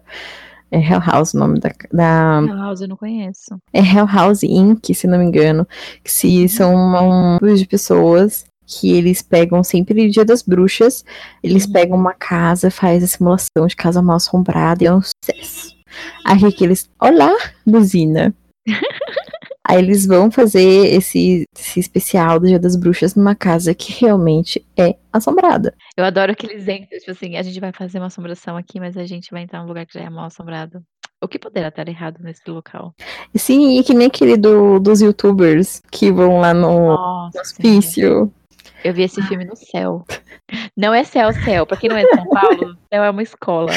[0.71, 2.41] É Hell House o nome da, da.
[2.41, 3.57] Hell House eu não conheço.
[3.73, 5.67] É Hell House Inc., se não me engano.
[6.03, 11.03] Que se são um grupo de pessoas que eles pegam sempre Dia das Bruxas.
[11.43, 11.73] Eles uhum.
[11.73, 15.75] pegam uma casa, faz a simulação de casa mal assombrada e é um sucesso.
[16.25, 16.89] Aí que eles.
[16.99, 18.33] Olá, buzina.
[19.71, 24.61] Aí eles vão fazer esse, esse especial do Dia das Bruxas numa casa que realmente
[24.77, 25.73] é assombrada.
[25.95, 29.05] Eu adoro aqueles entram, tipo assim, a gente vai fazer uma assombração aqui, mas a
[29.05, 30.83] gente vai entrar num lugar que já é mal assombrado.
[31.23, 32.93] O que poderá estar errado nesse local?
[33.33, 38.33] Sim, e que nem aquele do, dos youtubers que vão lá no, Nossa, no hospício.
[38.83, 40.03] Eu vi esse filme no céu.
[40.75, 41.65] Não é céu, céu.
[41.65, 43.71] Pra quem não é de São Paulo, céu é uma escola.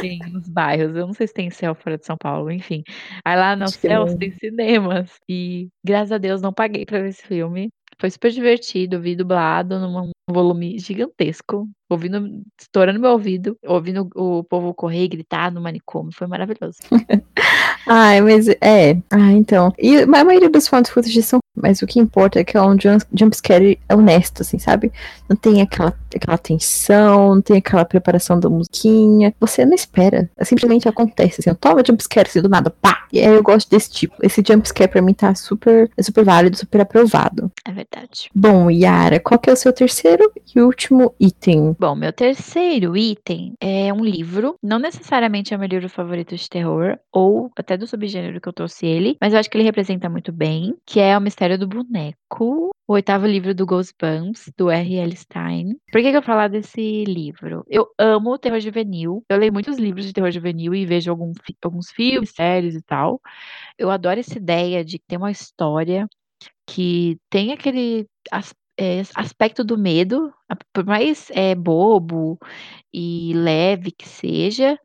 [0.00, 0.96] Tem nos bairros.
[0.96, 2.82] Eu não sei se tem céu fora de São Paulo, enfim.
[3.24, 5.10] Aí lá no céu tem cinemas.
[5.28, 7.70] E graças a Deus não paguei pra ver esse filme.
[8.00, 14.74] Foi super divertido, vi dublado num volume gigantesco, ouvindo, estourando meu ouvido, ouvindo o povo
[14.74, 16.78] correr e gritar no manicômio, foi maravilhoso.
[17.86, 18.96] Ai, mas é.
[19.10, 19.72] Ah, então.
[19.78, 21.40] E a maioria dos found footage são.
[21.54, 22.76] Mas o que importa é que é um
[23.14, 24.90] jumpscare honesto, assim, sabe?
[25.28, 29.34] Não tem aquela, aquela tensão, não tem aquela preparação da musiquinha.
[29.38, 30.30] Você não espera.
[30.42, 31.54] Simplesmente acontece, assim.
[31.60, 33.01] Toma jumpscare assim do nada, pá!
[33.12, 34.16] E aí eu gosto desse tipo.
[34.22, 37.52] Esse jumpscare pra mim tá super, é super válido, super aprovado.
[37.66, 38.30] É verdade.
[38.34, 41.76] Bom, Yara, qual que é o seu terceiro e último item?
[41.78, 44.56] Bom, meu terceiro item é um livro.
[44.62, 48.52] Não necessariamente é o meu livro favorito de terror, ou até do subgênero que eu
[48.52, 51.66] trouxe ele, mas eu acho que ele representa muito bem, que é O Mistério do
[51.66, 55.16] Boneco, o oitavo livro do Ghostbumps, do R.L.
[55.16, 55.76] Stein.
[55.90, 57.64] Por que, que eu falar desse livro?
[57.68, 59.24] Eu amo terror juvenil.
[59.28, 63.20] Eu leio muitos livros de terror juvenil e vejo algum, alguns filmes, séries e tal.
[63.78, 66.08] Eu adoro essa ideia de ter uma história
[66.66, 68.06] que tem aquele
[68.78, 70.32] é, aspecto do medo,
[70.72, 72.38] por mais é, bobo
[72.92, 74.78] e leve que seja,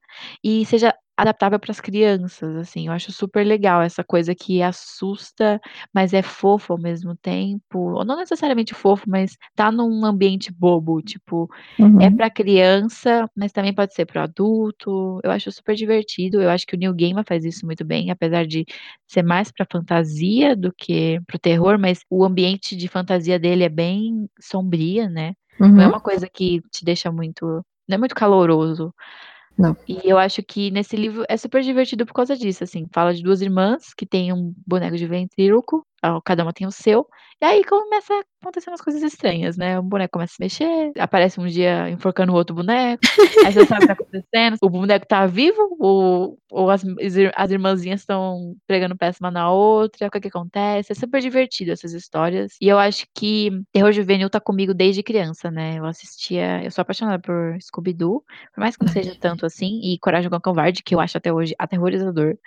[0.43, 2.88] e seja adaptável para as crianças, assim.
[2.88, 5.60] Eu acho super legal essa coisa que assusta,
[5.93, 7.80] mas é fofo ao mesmo tempo.
[7.95, 11.49] Ou não necessariamente fofo, mas tá num ambiente bobo, tipo,
[11.80, 11.99] Uhum.
[11.99, 15.19] é para criança, mas também pode ser para adulto.
[15.23, 16.41] Eu acho super divertido.
[16.41, 18.65] Eu acho que o Neil Gaiman faz isso muito bem, apesar de
[19.08, 23.63] ser mais para fantasia do que para o terror, mas o ambiente de fantasia dele
[23.63, 25.34] é bem sombria, né?
[25.75, 25.89] Não é Uhum.
[25.89, 28.93] uma coisa que te deixa muito não é muito caloroso.
[29.57, 29.75] Não.
[29.87, 32.85] E eu acho que nesse livro é super divertido por causa disso, assim.
[32.93, 35.85] Fala de 2 irmãs que têm um boneco de ventríloco,
[36.23, 37.07] cada uma tem o seu,
[37.41, 39.79] e aí começa a acontecer umas coisas estranhas, né.
[39.79, 43.01] Um boneco começa a se mexer, aparece um dia enforcando o outro boneco,
[43.45, 46.83] aí você sabe o que tá acontecendo, o boneco tá vivo ou ou as
[47.36, 50.91] as irmãzinhas estão pregando peça uma na outra, o que que acontece.
[50.91, 52.55] É super divertido essas histórias.
[52.62, 55.77] E eu acho que terror juvenil tá comigo desde criança, né.
[55.77, 59.79] Eu assistia eu sou apaixonada por Scooby Doo, por mais que não seja tanto assim,
[59.83, 62.38] e Coragem com Cão Covarde, que eu acho até hoje aterrorizador.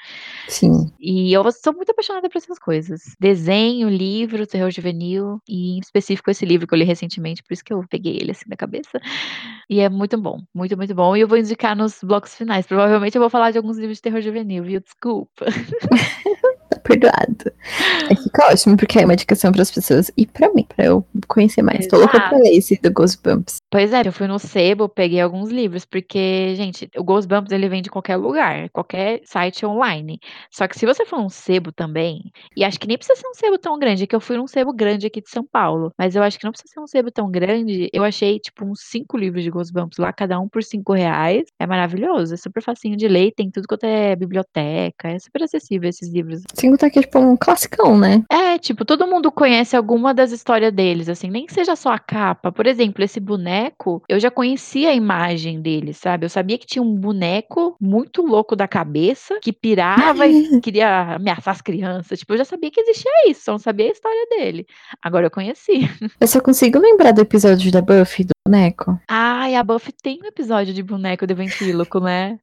[0.48, 0.90] Sim.
[0.98, 3.00] E eu sou muito apaixonada por essas coisas.
[3.20, 7.64] Desenho, livro, terror juvenil e em específico esse livro que eu li recentemente, por isso
[7.64, 9.00] que eu peguei ele, assim, na cabeça.
[9.68, 11.16] E é muito bom, muito, muito bom.
[11.16, 12.66] E eu vou indicar nos blocos finais.
[12.66, 15.46] Provavelmente eu vou falar de alguns livros de terror juvenil, viu, desculpa.
[16.90, 17.53] Perdoado.
[18.09, 21.07] Aí fica ótimo, porque é uma indicação para as pessoas e para mim, para eu
[21.29, 21.87] conhecer mais.
[21.87, 23.57] Tô louca pra ler esse do Goosebumps.
[23.70, 27.83] Pois é, eu fui no sebo, peguei alguns livros, porque, gente, o Goosebumps ele vem
[27.83, 30.18] de qualquer lugar, qualquer site online.
[30.50, 32.22] Só que se você for num sebo também,
[32.57, 34.46] e acho que nem precisa ser um sebo tão grande, é que eu fui num
[34.46, 37.11] sebo grande aqui de São Paulo, mas eu acho que não precisa ser um sebo
[37.11, 41.44] tão grande, eu achei, tipo, uns 5 livros de Goosebumps lá, cada um por R$5,00.
[41.59, 45.88] É maravilhoso, é super facinho de ler, tem tudo quanto é biblioteca, é super acessível
[45.88, 46.42] esses livros.
[46.55, 48.22] Sem que é tipo um classicão, né.
[48.30, 51.98] É, tipo, todo mundo conhece alguma das história deles, assim, nem que seja só a
[51.98, 52.52] capa.
[52.52, 56.24] Por exemplo, esse boneco, eu já conhecia a imagem dele, sabe.
[56.24, 61.54] Eu sabia que tinha um boneco muito louco da cabeça, que pirava e queria ameaçar
[61.54, 64.66] as crianças, tipo, eu já sabia que existia isso, só não sabia a história dele.
[65.02, 65.80] Agora eu conheci.
[66.20, 68.98] Eu só consigo lembrar do episódio da Buffy, do boneco.
[69.08, 72.38] Ai, a Buffy tem um episódio de boneco de ventríloco, né.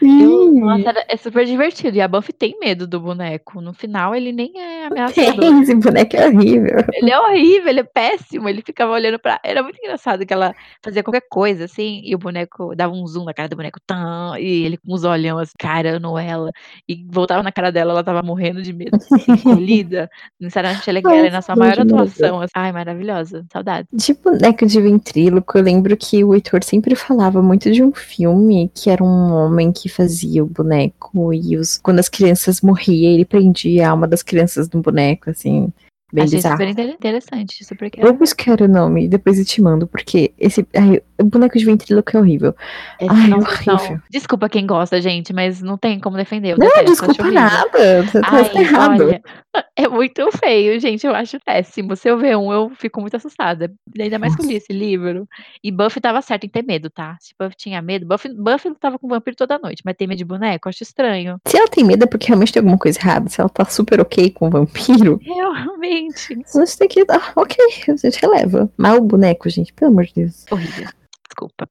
[0.00, 0.60] Eu Sim.
[0.60, 1.96] nossa, era é super divertido.
[1.96, 3.60] E a Buffy tem medo do boneco.
[3.60, 5.40] No final ele nem é ameaçador.
[5.40, 6.84] Tem, esse boneco é horrível.
[6.92, 10.54] Ele é horrível, ele é péssimo, ele ficava olhando pra era muito engraçado que ela
[10.82, 14.36] fazia qualquer coisa, assim, e o boneco dava um zoom na cara do boneco, tam,
[14.36, 16.50] e ele com os olhão, assim, encarando ela,
[16.88, 20.08] e voltava na cara dela, ela estava morrendo de medo, assim, encolhida.
[20.40, 22.52] Sinceramente, ela é na sua maior atuação, assim.
[22.54, 23.88] Ai, maravilhosa, saudades.
[23.92, 28.70] De boneco de ventríloco, eu lembro que o Heitor sempre falava muito de um filme
[28.74, 33.24] que era um homem que fazia o boneco e os quando as crianças morriam, ele
[33.24, 35.72] prendia a alma das crianças no boneco, assim,
[36.12, 36.56] bem Achei bizarro.
[36.56, 40.66] super inter interessante, super quero Vou buscar o nome, depois eu te mando, porque esse
[40.76, 42.54] ai, o boneco de ventríloco é horrível.
[43.00, 44.00] Esse Ai, não horrível.
[44.10, 48.20] desculpa quem gosta, gente, mas não tem como defender, eu Não, detesto, desculpa nada, você
[48.20, 49.02] tá Ai, errado.
[49.04, 49.22] olha,
[49.76, 51.94] é muito feio, gente, eu acho péssimo.
[51.96, 55.28] Se eu ver um, eu fico muito assustada, ainda mais que eu li esse livro.
[55.62, 57.16] E Buffy estava certa em ter medo, tá.
[57.20, 60.24] Se Buffy tinha medo Buffy Buffy lutava com vampiro toda noite, mas tem medo de
[60.24, 61.36] boneco, eu acho estranho.
[61.46, 64.00] Se ela tem medo é porque realmente tem alguma coisa errada, se ela tá super
[64.00, 65.99] ok com vampiro, Realmente.
[66.08, 67.56] A gente tem que dar ok,
[67.88, 68.70] a gente releva.
[68.76, 70.46] Mas o boneco, gente, pelo amor de Deus.
[70.50, 70.88] Horrível,
[71.28, 71.68] desculpa.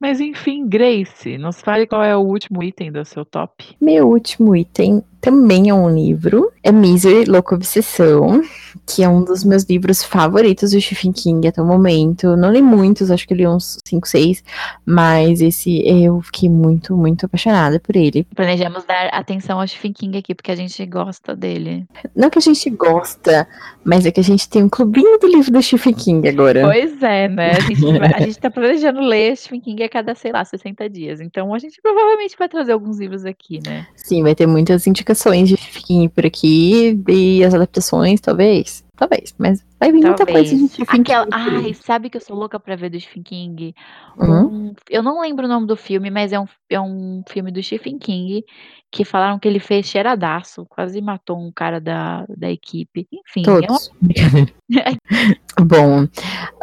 [0.00, 3.76] Mas enfim, Grace, nos fale qual é o último item do seu top.
[3.80, 8.42] Meu último item também é um livro, é Misery, Louca Obsessão,
[8.84, 12.36] que é um dos meus livros favoritos do Stephen King até o momento.
[12.36, 14.42] Não li muitos, acho que li uns 5, 6,
[14.84, 18.26] mas esse eu fiquei muito, muito apaixonada por ele.
[18.34, 21.86] Planejamos dar atenção ao Stephen King aqui, porque a gente gosta dele.
[22.16, 23.46] Não que a gente gosta,
[23.84, 26.62] mas é que a gente tem um clubinho do livro do Stephen King agora.
[26.62, 27.82] Pois é, né, a gente
[28.12, 31.58] a gente tá planejando ler Stephen King a cada, sei lá, 60 dias, então a
[31.60, 33.86] gente provavelmente vai trazer alguns livros aqui, né.
[33.94, 38.84] Sim, vai ter muitas indicações de Stephen King por aqui e as adaptações, talvez.
[38.96, 40.68] Talvez, mas vai vir muita coisa de.
[40.68, 41.66] Stephen Aquela King.
[41.66, 43.74] ai, sabe que eu sou louca pra ver do Stephen King?
[44.16, 44.44] Hum?
[44.44, 47.60] Um eu não lembro o nome do filme, mas é um é um filme do
[47.60, 48.44] Stephen King,
[48.92, 53.08] que falaram que ele fez cheiradaço, quase matou um cara da da equipe.
[53.12, 53.90] Enfim, é uma Todos.
[54.00, 54.52] Brincadeira.
[55.60, 56.06] Bom,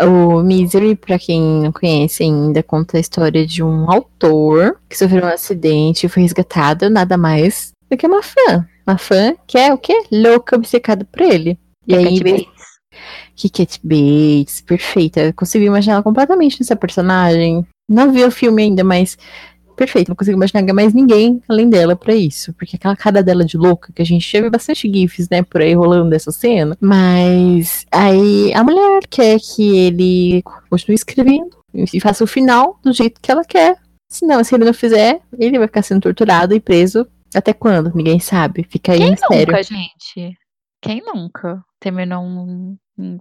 [0.02, 5.26] o Misery, pra quem não conhece ainda, conta a história de um autor que sofreu
[5.26, 8.68] um acidente e foi resgatado, nada mais do que uma fã.
[8.86, 10.04] Uma fã que é o quê?
[10.12, 11.58] Louca, obcecada por ele.
[11.88, 12.64] E aí, Cat Bates.
[13.36, 15.22] que Cat Bates, perfeita.
[15.22, 17.66] Eu consigo imaginar ela completamente nessa personagem.
[17.90, 19.18] Não vi o filme ainda, mas
[19.80, 20.10] perfeito.
[20.10, 22.54] Não consigo imaginar mais ninguém além dela pra isso.
[22.54, 25.74] Porque aquela cara dela de louca, que a gente viu bastante gifs, né, por aí
[25.74, 26.78] rolando dessa cena.
[26.82, 33.22] Mas aí a mulher quer que ele continue escrevendo e faça o final do jeito
[33.22, 33.78] que ela quer.
[34.12, 37.08] Se não, se ele não fizer, ele vai ficar sendo torturado e preso.
[37.36, 37.94] Até quando?
[37.96, 38.64] Ninguém sabe.
[38.70, 39.48] Fica aí Quem mistério.
[39.48, 40.38] nunca, gente?
[40.82, 42.78] Quem nunca terminou um-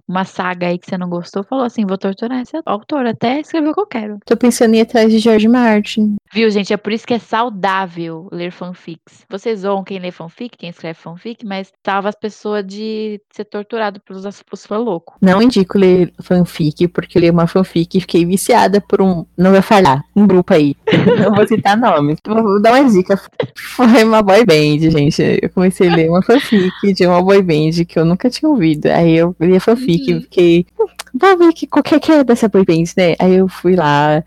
[0.07, 1.43] uma saga aí que você não gostou?
[1.43, 4.19] Falou assim, vou torturar esse autor até escrever o que eu quero.
[4.25, 6.15] Tô pensando em ir atrás de George Martin.
[6.31, 6.73] Viu, gente?
[6.73, 9.25] É por isso que é saudável ler fanfics.
[9.29, 13.99] Vocês zoam quem lê fanfic, quem escreve fanfic, mas salva as pessoas de ser torturado
[14.01, 15.15] pelos, fãs loucos.
[15.21, 19.25] Não indico ler fanfic, porque eu li uma fanfic e fiquei viciada por um.
[19.37, 20.75] Não vai falhar, um grupo aí.
[21.19, 22.17] Não vou citar nomes.
[22.25, 23.19] Vou vou dar uma dica.
[23.55, 25.39] Foi uma boy band, gente.
[25.41, 28.87] Eu comecei a ler uma fanfic de uma boy band que eu nunca tinha ouvido.
[28.87, 30.21] Aí eu li a fanfic Uhum.
[30.21, 30.65] fiquei.
[30.79, 33.15] "Hum, Vou ver que, qualquer que é dessa boy band, né?
[33.19, 34.23] Aí eu fui lá.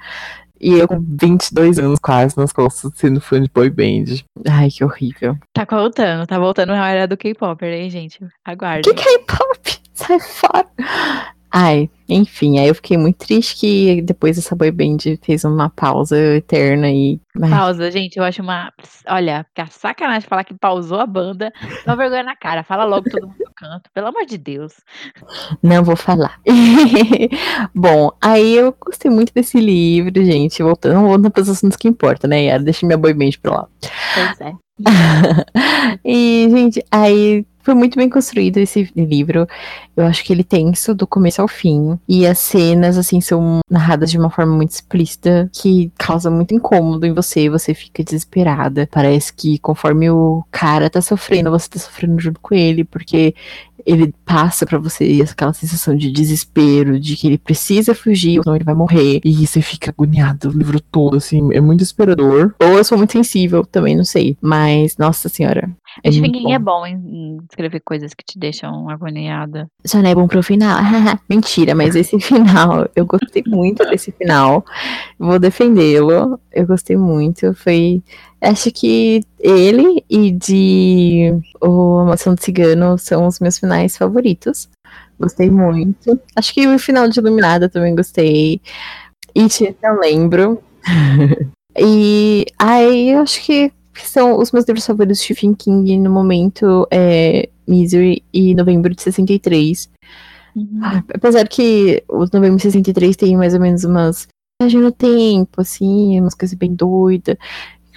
[0.61, 4.23] E eu com 22 anos quase nas costas, sendo fã de boy band.
[4.49, 5.37] Ai, que horrível.
[5.53, 8.19] Tá voltando, tá voltando a era do K-Pop, hein, gente?
[8.45, 8.95] Aguardem.
[8.95, 9.79] Que K-pop?
[9.95, 10.67] Sai fora.
[11.51, 16.17] Ai, enfim, aí eu fiquei muito triste que depois essa boy band fez uma pausa
[16.37, 17.21] eterna e.
[17.41, 18.71] Ai, Pausa, gente, eu acho uma.
[19.09, 21.53] Olha, fica sacanagem falar que pausou a banda.
[21.87, 22.63] Dá vergonha na cara.
[22.63, 23.91] Fala logo todo mundo canto.
[23.95, 24.75] Pelo amor de Deus.
[25.63, 26.41] não vou falar.
[27.75, 30.63] Bom, aí eu gostei muito desse livro, gente.
[30.63, 32.63] Voltando, voltando para os assuntos que importam, né, Yara?
[32.63, 33.69] Deixa minha boy band pra lá.
[34.15, 34.53] Pois é.
[36.05, 39.47] e, gente, aí foi muito bem construído esse livro.
[39.97, 41.99] Eu acho que ele tem isso do começo ao fim.
[42.09, 47.07] E as cenas, assim, são narradas de uma forma muito explícita, que causa muito incômodo
[47.07, 47.49] em você.
[47.49, 48.89] Você fica desesperada.
[48.91, 53.35] Parece que conforme o cara tá sofrendo, você tá sofrendo junto com ele, porque
[53.85, 58.57] ele passa pra você aquela sensação de desespero, de que ele precisa fugir, ou senão
[58.57, 59.21] ele vai morrer.
[59.25, 62.55] E você fica agoniado o livro todo, assim, é muito desesperador.
[62.61, 64.37] Ou eu sou muito sensível, também não sei.
[64.41, 65.71] Mas, nossa senhora.
[66.01, 66.55] Stephen muito King bom.
[66.55, 69.67] é bom em, escrever coisas que te deixam agoniada.
[69.85, 70.79] Só não é bom pro final.
[71.29, 74.65] Mentira, mas esse final, eu gostei muito desse final.
[75.19, 76.39] Vou defendê-lo.
[76.53, 77.55] Eu gostei muito.
[77.55, 78.03] Foi.
[78.41, 84.69] Acho que ele e de O Amação do Cigano são os meus finais favoritos.
[85.19, 86.19] Gostei muito.
[86.35, 88.61] Acho que o final de Iluminada também gostei.
[89.37, 90.63] It, não lembro.
[91.79, 96.87] e aí, eu acho que são os meus livros favoritos de Stephen King no momento.
[96.91, 99.91] É Misery e Novembro de 63.
[100.83, 104.29] Ah, Apesar que o Novembro de 63 tem mais ou menos umas
[104.61, 107.37] viagem no tempo, assim, umas coisas bem doidas.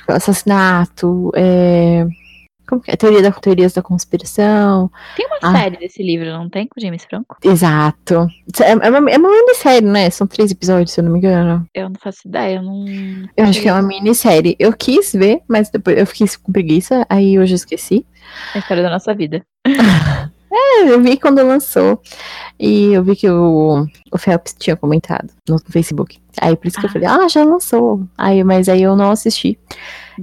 [0.08, 2.08] Assassinato, é...
[2.68, 2.96] Como que é?
[2.96, 4.90] Teoria da, teorias da conspiração.
[5.16, 5.52] Tem uma Ah.
[5.62, 6.68] série desse livro, não tem?
[6.68, 7.36] Com James Franco?
[7.44, 8.28] Exato.
[8.62, 10.10] É, é uma, é uma minissérie, né?
[10.10, 11.66] São três episódios, se eu não me engano.
[11.74, 12.86] Eu não faço ideia, eu não.
[13.36, 14.56] Eu acho que é uma minissérie.
[14.60, 18.06] Eu quis ver, mas depois eu fiquei com preguiça, aí hoje eu esqueci.
[18.54, 19.46] É a história da nossa vida.
[20.58, 22.02] É, eu vi quando lançou.
[22.58, 26.18] E eu vi que o, o Phelps tinha comentado no Facebook.
[26.40, 26.94] Aí por isso que eu Ah.
[26.94, 28.02] falei, ah, já lançou.
[28.18, 29.60] Aí, mas aí eu não assisti.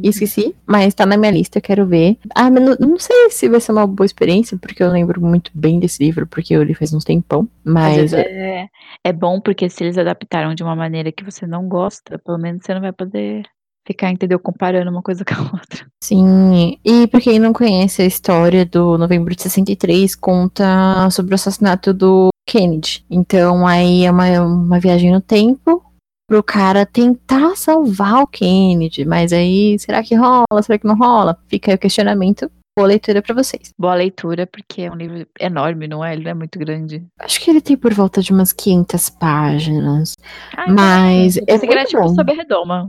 [0.03, 2.17] E esqueci, mas tá na minha lista, eu quero ver.
[2.35, 5.51] Ah, mas não, não sei se vai ser uma boa experiência, porque eu lembro muito
[5.55, 7.47] bem desse livro, porque eu li faz uns tempão.
[7.63, 8.69] Mas é,
[9.05, 12.65] é bom porque se eles adaptaram de uma maneira que você não gosta, pelo menos
[12.65, 13.43] você não vai poder
[13.87, 14.39] ficar, entendeu?
[14.39, 15.87] Comparando uma coisa com a outra.
[16.03, 21.37] Sim, e pra quem não conhece a história do novembro de 63, conta sobre o
[21.37, 23.05] assassinato do Kennedy.
[23.11, 25.83] Então aí é uma, uma viagem no tempo
[26.29, 29.05] pro cara tentar salvar o Kennedy.
[29.05, 30.63] Mas aí, será que rola?
[30.63, 31.37] Será que não rola?
[31.49, 32.51] Fica aí o questionamento.
[32.75, 33.69] Boa leitura pra vocês.
[33.79, 36.15] Boa leitura, porque é um livro enorme, não é?
[36.15, 37.05] Ele não é muito grande.
[37.21, 40.15] Acho que ele tem por volta de umas 500 páginas.
[40.57, 42.15] Ah, então Mas é pensei que era muito tipo bom.
[42.15, 42.89] sobre a redoma.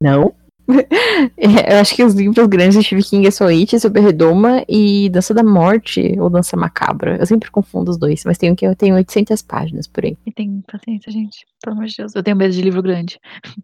[0.00, 0.34] Não.
[1.36, 4.64] Eu acho que os livros grandes de Stephen King é só It, Sobre a Redoma
[4.68, 7.16] e Dança da Morte ou Dança Macabra.
[7.16, 10.16] Eu sempre confundo os dois, mas tem um que eu tenho 800 páginas por aí.
[10.26, 11.44] E tem paciência, gente.
[11.62, 12.14] Pelo amor de Deus.
[12.14, 13.18] Eu tenho medo de livro grande.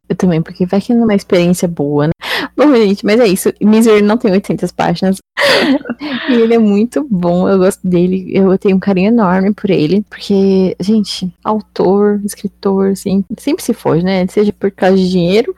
[0.08, 2.12] Eu também, porque vai que não é uma experiência boa, né?
[2.56, 3.52] Bom, gente, mas é isso.
[3.60, 5.18] Misery não tem 800 páginas.
[6.28, 8.30] e ele é muito bom, eu gosto dele.
[8.34, 14.04] Eu tenho um carinho enorme por ele, porque, gente, autor, escritor, assim, sempre se foge,
[14.04, 14.26] né?
[14.26, 15.54] Seja por causa de dinheiro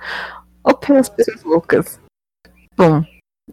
[0.68, 2.00] ou pelas pessoas loucas.
[2.76, 3.02] Bom,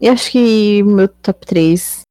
[0.00, 2.02] eu acho que meu top 3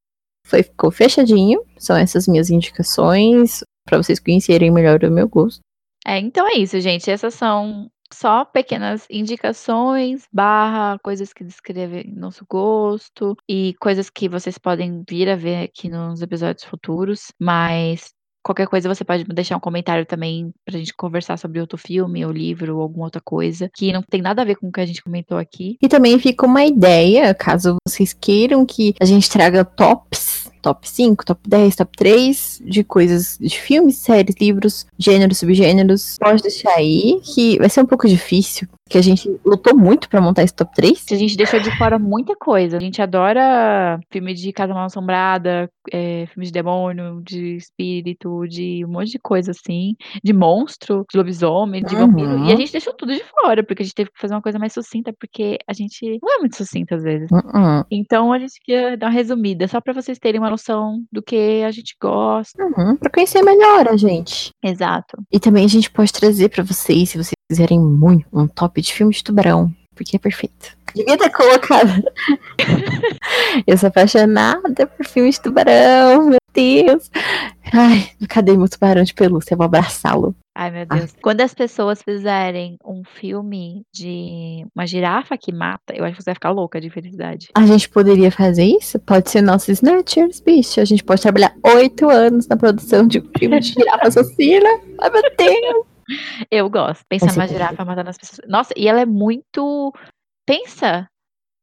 [0.48, 1.64] foi, ficou fechadinho.
[1.78, 5.60] São essas minhas indicações para vocês conhecerem melhor o meu gosto.
[6.06, 7.10] É, então é isso, gente.
[7.10, 14.58] Essas são só pequenas indicações, barra, coisas que descrevem nosso gosto e coisas que vocês
[14.58, 17.28] podem vir a ver aqui nos episódios futuros.
[17.40, 18.14] Mas
[18.46, 22.32] qualquer coisa você pode deixar um comentário também pra gente conversar sobre outro filme, ou
[22.32, 24.86] livro, ou alguma outra coisa que não tem nada a ver com o que a
[24.86, 25.78] gente comentou aqui.
[25.82, 31.24] E também fica uma ideia, caso vocês queiram que a gente traga tops, top 5,
[31.24, 36.18] top 10, top 3 de coisas de filmes, séries, livros, gêneros, subgêneros.
[36.20, 40.20] Pode deixar aí, que vai ser um pouco difícil, que a gente lutou muito pra
[40.20, 41.06] montar esse top 3.
[41.12, 42.78] A gente deixou de fora muita coisa.
[42.78, 48.84] A gente adora filme de Casa Mal Assombrada, é, filme de demônio, de espírito, de
[48.86, 49.94] um monte de coisa assim,
[50.24, 52.08] de monstro, de lobisomem, de Uhum.
[52.08, 52.46] vampiro.
[52.46, 54.58] E a gente deixou tudo de fora, porque a gente teve que fazer uma coisa
[54.58, 57.30] mais sucinta, porque a gente não é muito sucinta às vezes.
[57.32, 57.84] Uhum.
[57.92, 61.64] Então a gente queria dar uma resumida, só pra vocês terem uma noção do que
[61.64, 62.64] a gente gosta.
[62.64, 62.96] Uhum.
[62.96, 64.52] Pra conhecer melhor a gente.
[64.64, 65.18] Exato.
[65.32, 68.94] E também a gente pode trazer pra vocês, se vocês quiserem muito, um top de
[68.94, 69.72] filme de tubarão.
[69.94, 70.76] Porque é perfeito.
[70.96, 72.04] Devia ter colocado.
[73.68, 77.10] Eu sou apaixonada por filme de tubarão, meu Deus.
[77.74, 79.54] Ai, cadê meu tubarão de pelúcia?
[79.54, 80.36] Eu vou abraçá-lo.
[80.56, 80.96] Ai, meu Ah.
[80.96, 81.14] Deus.
[81.22, 86.30] Quando as pessoas fizerem um filme de uma girafa que mata, eu acho que você
[86.30, 87.50] vai ficar louca de felicidade.
[87.56, 88.98] A gente poderia fazer isso?
[89.00, 90.80] Pode ser nossos Snatchers, bicho.
[90.80, 94.70] A gente pode trabalhar oito anos na produção de um filme de girafa assassina.
[95.02, 95.86] Ai, meu Deus.
[96.52, 97.04] Eu gosto.
[97.10, 98.48] Pensa ser numa girafa matando as pessoas.
[98.48, 99.92] Nossa, e ela é muito.
[100.46, 101.08] Pensa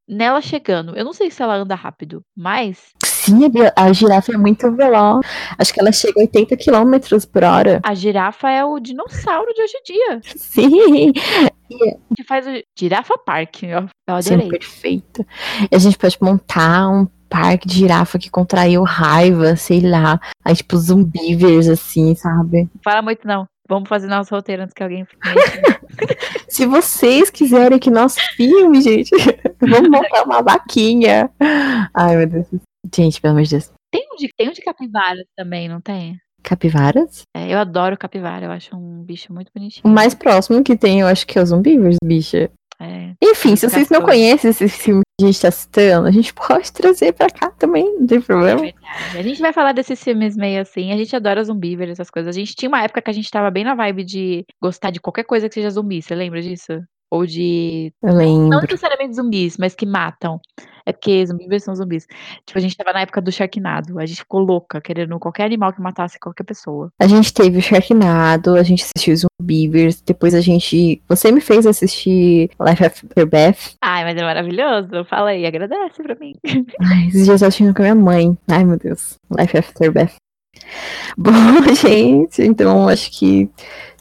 [0.08, 0.96] nela chegando.
[0.96, 3.40] Eu não sei se ela anda rápido, mas Sim,
[3.76, 5.24] a a girafa é muito veloz.
[5.56, 7.80] Acho que ela chega a 80 km por hora.
[7.84, 10.20] a girafa é o dinossauro de hoje em dia.
[10.36, 11.12] Sim,
[12.16, 13.62] Que faz o Girafa Park.
[13.62, 14.48] Eu, eu sim, adorei.
[14.50, 15.24] perfeito.
[15.70, 20.20] E a gente pode montar um parque de girafa que contraiu raiva, sei lá.
[20.44, 22.68] Aí, tipo, zumbivers, assim, sabe?
[22.84, 23.46] Fala muito, não.
[23.72, 25.06] Vamos fazer nosso roteiro antes que alguém.
[26.46, 29.10] Se vocês quiserem que nosso filme, gente,
[29.58, 31.30] vamos montar uma vaquinha.
[31.94, 32.46] Ai, meu Deus.
[32.94, 33.70] Gente, pelo amor de Deus.
[33.90, 36.18] tem, um de, tem um de capivara também, não tem?
[36.42, 37.22] Capivaras?
[37.34, 39.84] É, eu adoro capivara, eu acho um bicho muito bonitinho.
[39.86, 42.50] O mais próximo que tem, eu acho que é os zumbivers, bicha.
[42.82, 46.34] É, Enfim, se vocês não conhecem esse filme que a gente tá citando, a gente
[46.34, 48.60] pode trazer pra cá também, não tem é problema.
[48.60, 49.18] verdade.
[49.18, 50.92] A gente vai falar desses filmes meio assim.
[50.92, 52.34] A gente adora zumbi, essas coisas.
[52.34, 55.00] A gente tinha uma época que a gente tava bem na vibe de gostar de
[55.00, 56.02] qualquer coisa que seja zumbi.
[56.02, 56.72] Você lembra disso?
[57.12, 57.92] Ou de.
[58.02, 58.62] Eu Não lembro.
[58.62, 60.40] necessariamente zumbis, mas que matam.
[60.86, 62.06] É porque zumbis são zumbis.
[62.46, 63.98] Tipo, a gente tava na época do Sharknado.
[63.98, 66.90] A gente ficou louca, querendo qualquer animal que matasse qualquer pessoa.
[66.98, 71.02] A gente teve o Sharknado, a gente assistiu os Zumbivers, depois a gente.
[71.06, 73.76] Você me fez assistir Life After Beth.
[73.82, 75.04] Ai, mas é maravilhoso.
[75.04, 76.32] Fala aí, agradece pra mim.
[76.80, 78.38] Ai, esses dias eu assistindo com a minha mãe.
[78.48, 79.18] Ai, meu Deus.
[79.38, 80.12] Life After Beth.
[81.18, 81.30] Bom,
[81.78, 83.50] gente, então acho que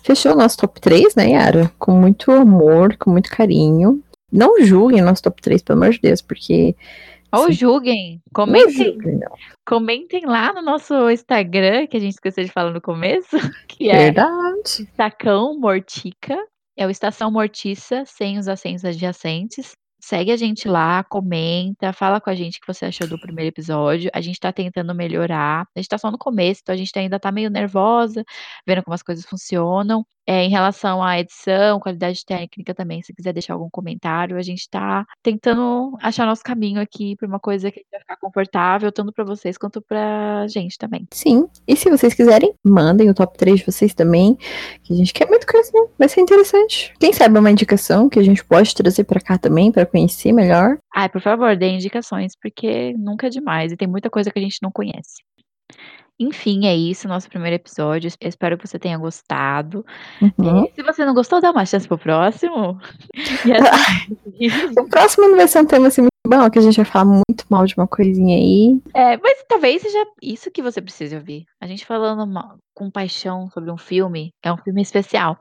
[0.04, 1.72] fechou o nosso top 3, né, Yara?
[1.78, 4.04] Com muito amor, com muito carinho.
[4.32, 6.76] Não julguem nosso top 3, pelo amor de Deus, porque.
[7.34, 7.54] Ou Sim.
[7.54, 8.14] julguem.
[8.14, 9.32] Não Comentem, julguem, não.
[9.66, 13.30] comentem lá no nosso Instagram, que a gente esqueceu de falar no começo,
[13.68, 14.90] que é Verdade.
[15.60, 16.38] Mortica.
[16.78, 19.74] É o Estação Mortiça, sem os acentos adjacentes.
[20.04, 23.50] Segue a gente lá, comenta, fala com a gente o que você achou do primeiro
[23.50, 24.10] episódio.
[24.14, 25.68] A gente tá tentando melhorar.
[25.76, 28.24] A gente tá só no começo, então a gente ainda tá meio nervosa,
[28.68, 30.06] vendo como as coisas funcionam.
[30.28, 34.70] É, em relação à edição, qualidade técnica também, se quiser deixar algum comentário, a gente
[34.70, 39.26] tá tentando achar nosso caminho aqui pra uma coisa que vai ficar confortável, tanto pra
[39.26, 41.08] vocês quanto pra gente também.
[41.12, 41.48] Sim.
[41.68, 44.38] E se vocês quiserem, mandem o top 3 de vocês também.
[44.84, 45.90] Que a gente quer muito conhecer.
[45.98, 46.94] Vai ser interessante.
[47.00, 50.78] Quem sabe uma indicação que a gente pode trazer pra cá também, pra conhecer melhor.
[50.96, 54.42] Ai, por favor, dê indicações, porque nunca é demais e tem muita coisa que a
[54.42, 55.24] gente não conhece.
[56.22, 58.12] Enfim, é isso, nosso primeiro episódio.
[58.22, 59.84] Eu espero que você tenha gostado.
[60.22, 60.66] Uhum.
[60.66, 62.80] E se você não gostou, dá uma chance pro próximo.
[63.52, 66.86] Assim- O próximo não vai ser um tema assim muito bom, que a gente vai
[66.86, 68.80] falar muito mal de uma coisinha aí.
[68.94, 71.46] É, mas talvez seja isso que você precise ouvir.
[71.60, 72.32] A gente falando
[72.76, 75.38] com paixão sobre um filme, é um filme especial.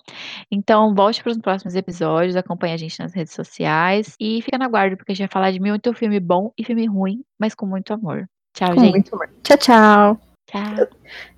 [0.51, 4.69] Então, volte para os próximos episódios, acompanhe a gente nas redes sociais e fica na
[4.69, 7.67] guarda, porque a gente vai falar de muito filme bom e filme ruim, mas com
[7.67, 8.27] muito amor.
[8.55, 9.11] Tchau, Com gente.
[9.43, 10.30] Tchau, tchau.
[10.51, 10.89] Tchau.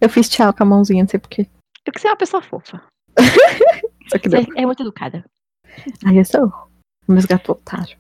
[0.01, 1.47] Eu fiz tchau com a mãozinha, não sei porquê.
[1.85, 2.83] Eu que você é uma pessoa fofa.
[4.09, 4.43] Só que não.
[4.43, 5.25] Você é muito educada.
[6.07, 6.51] Aí eu sou.
[7.07, 7.97] Meus gatos otários.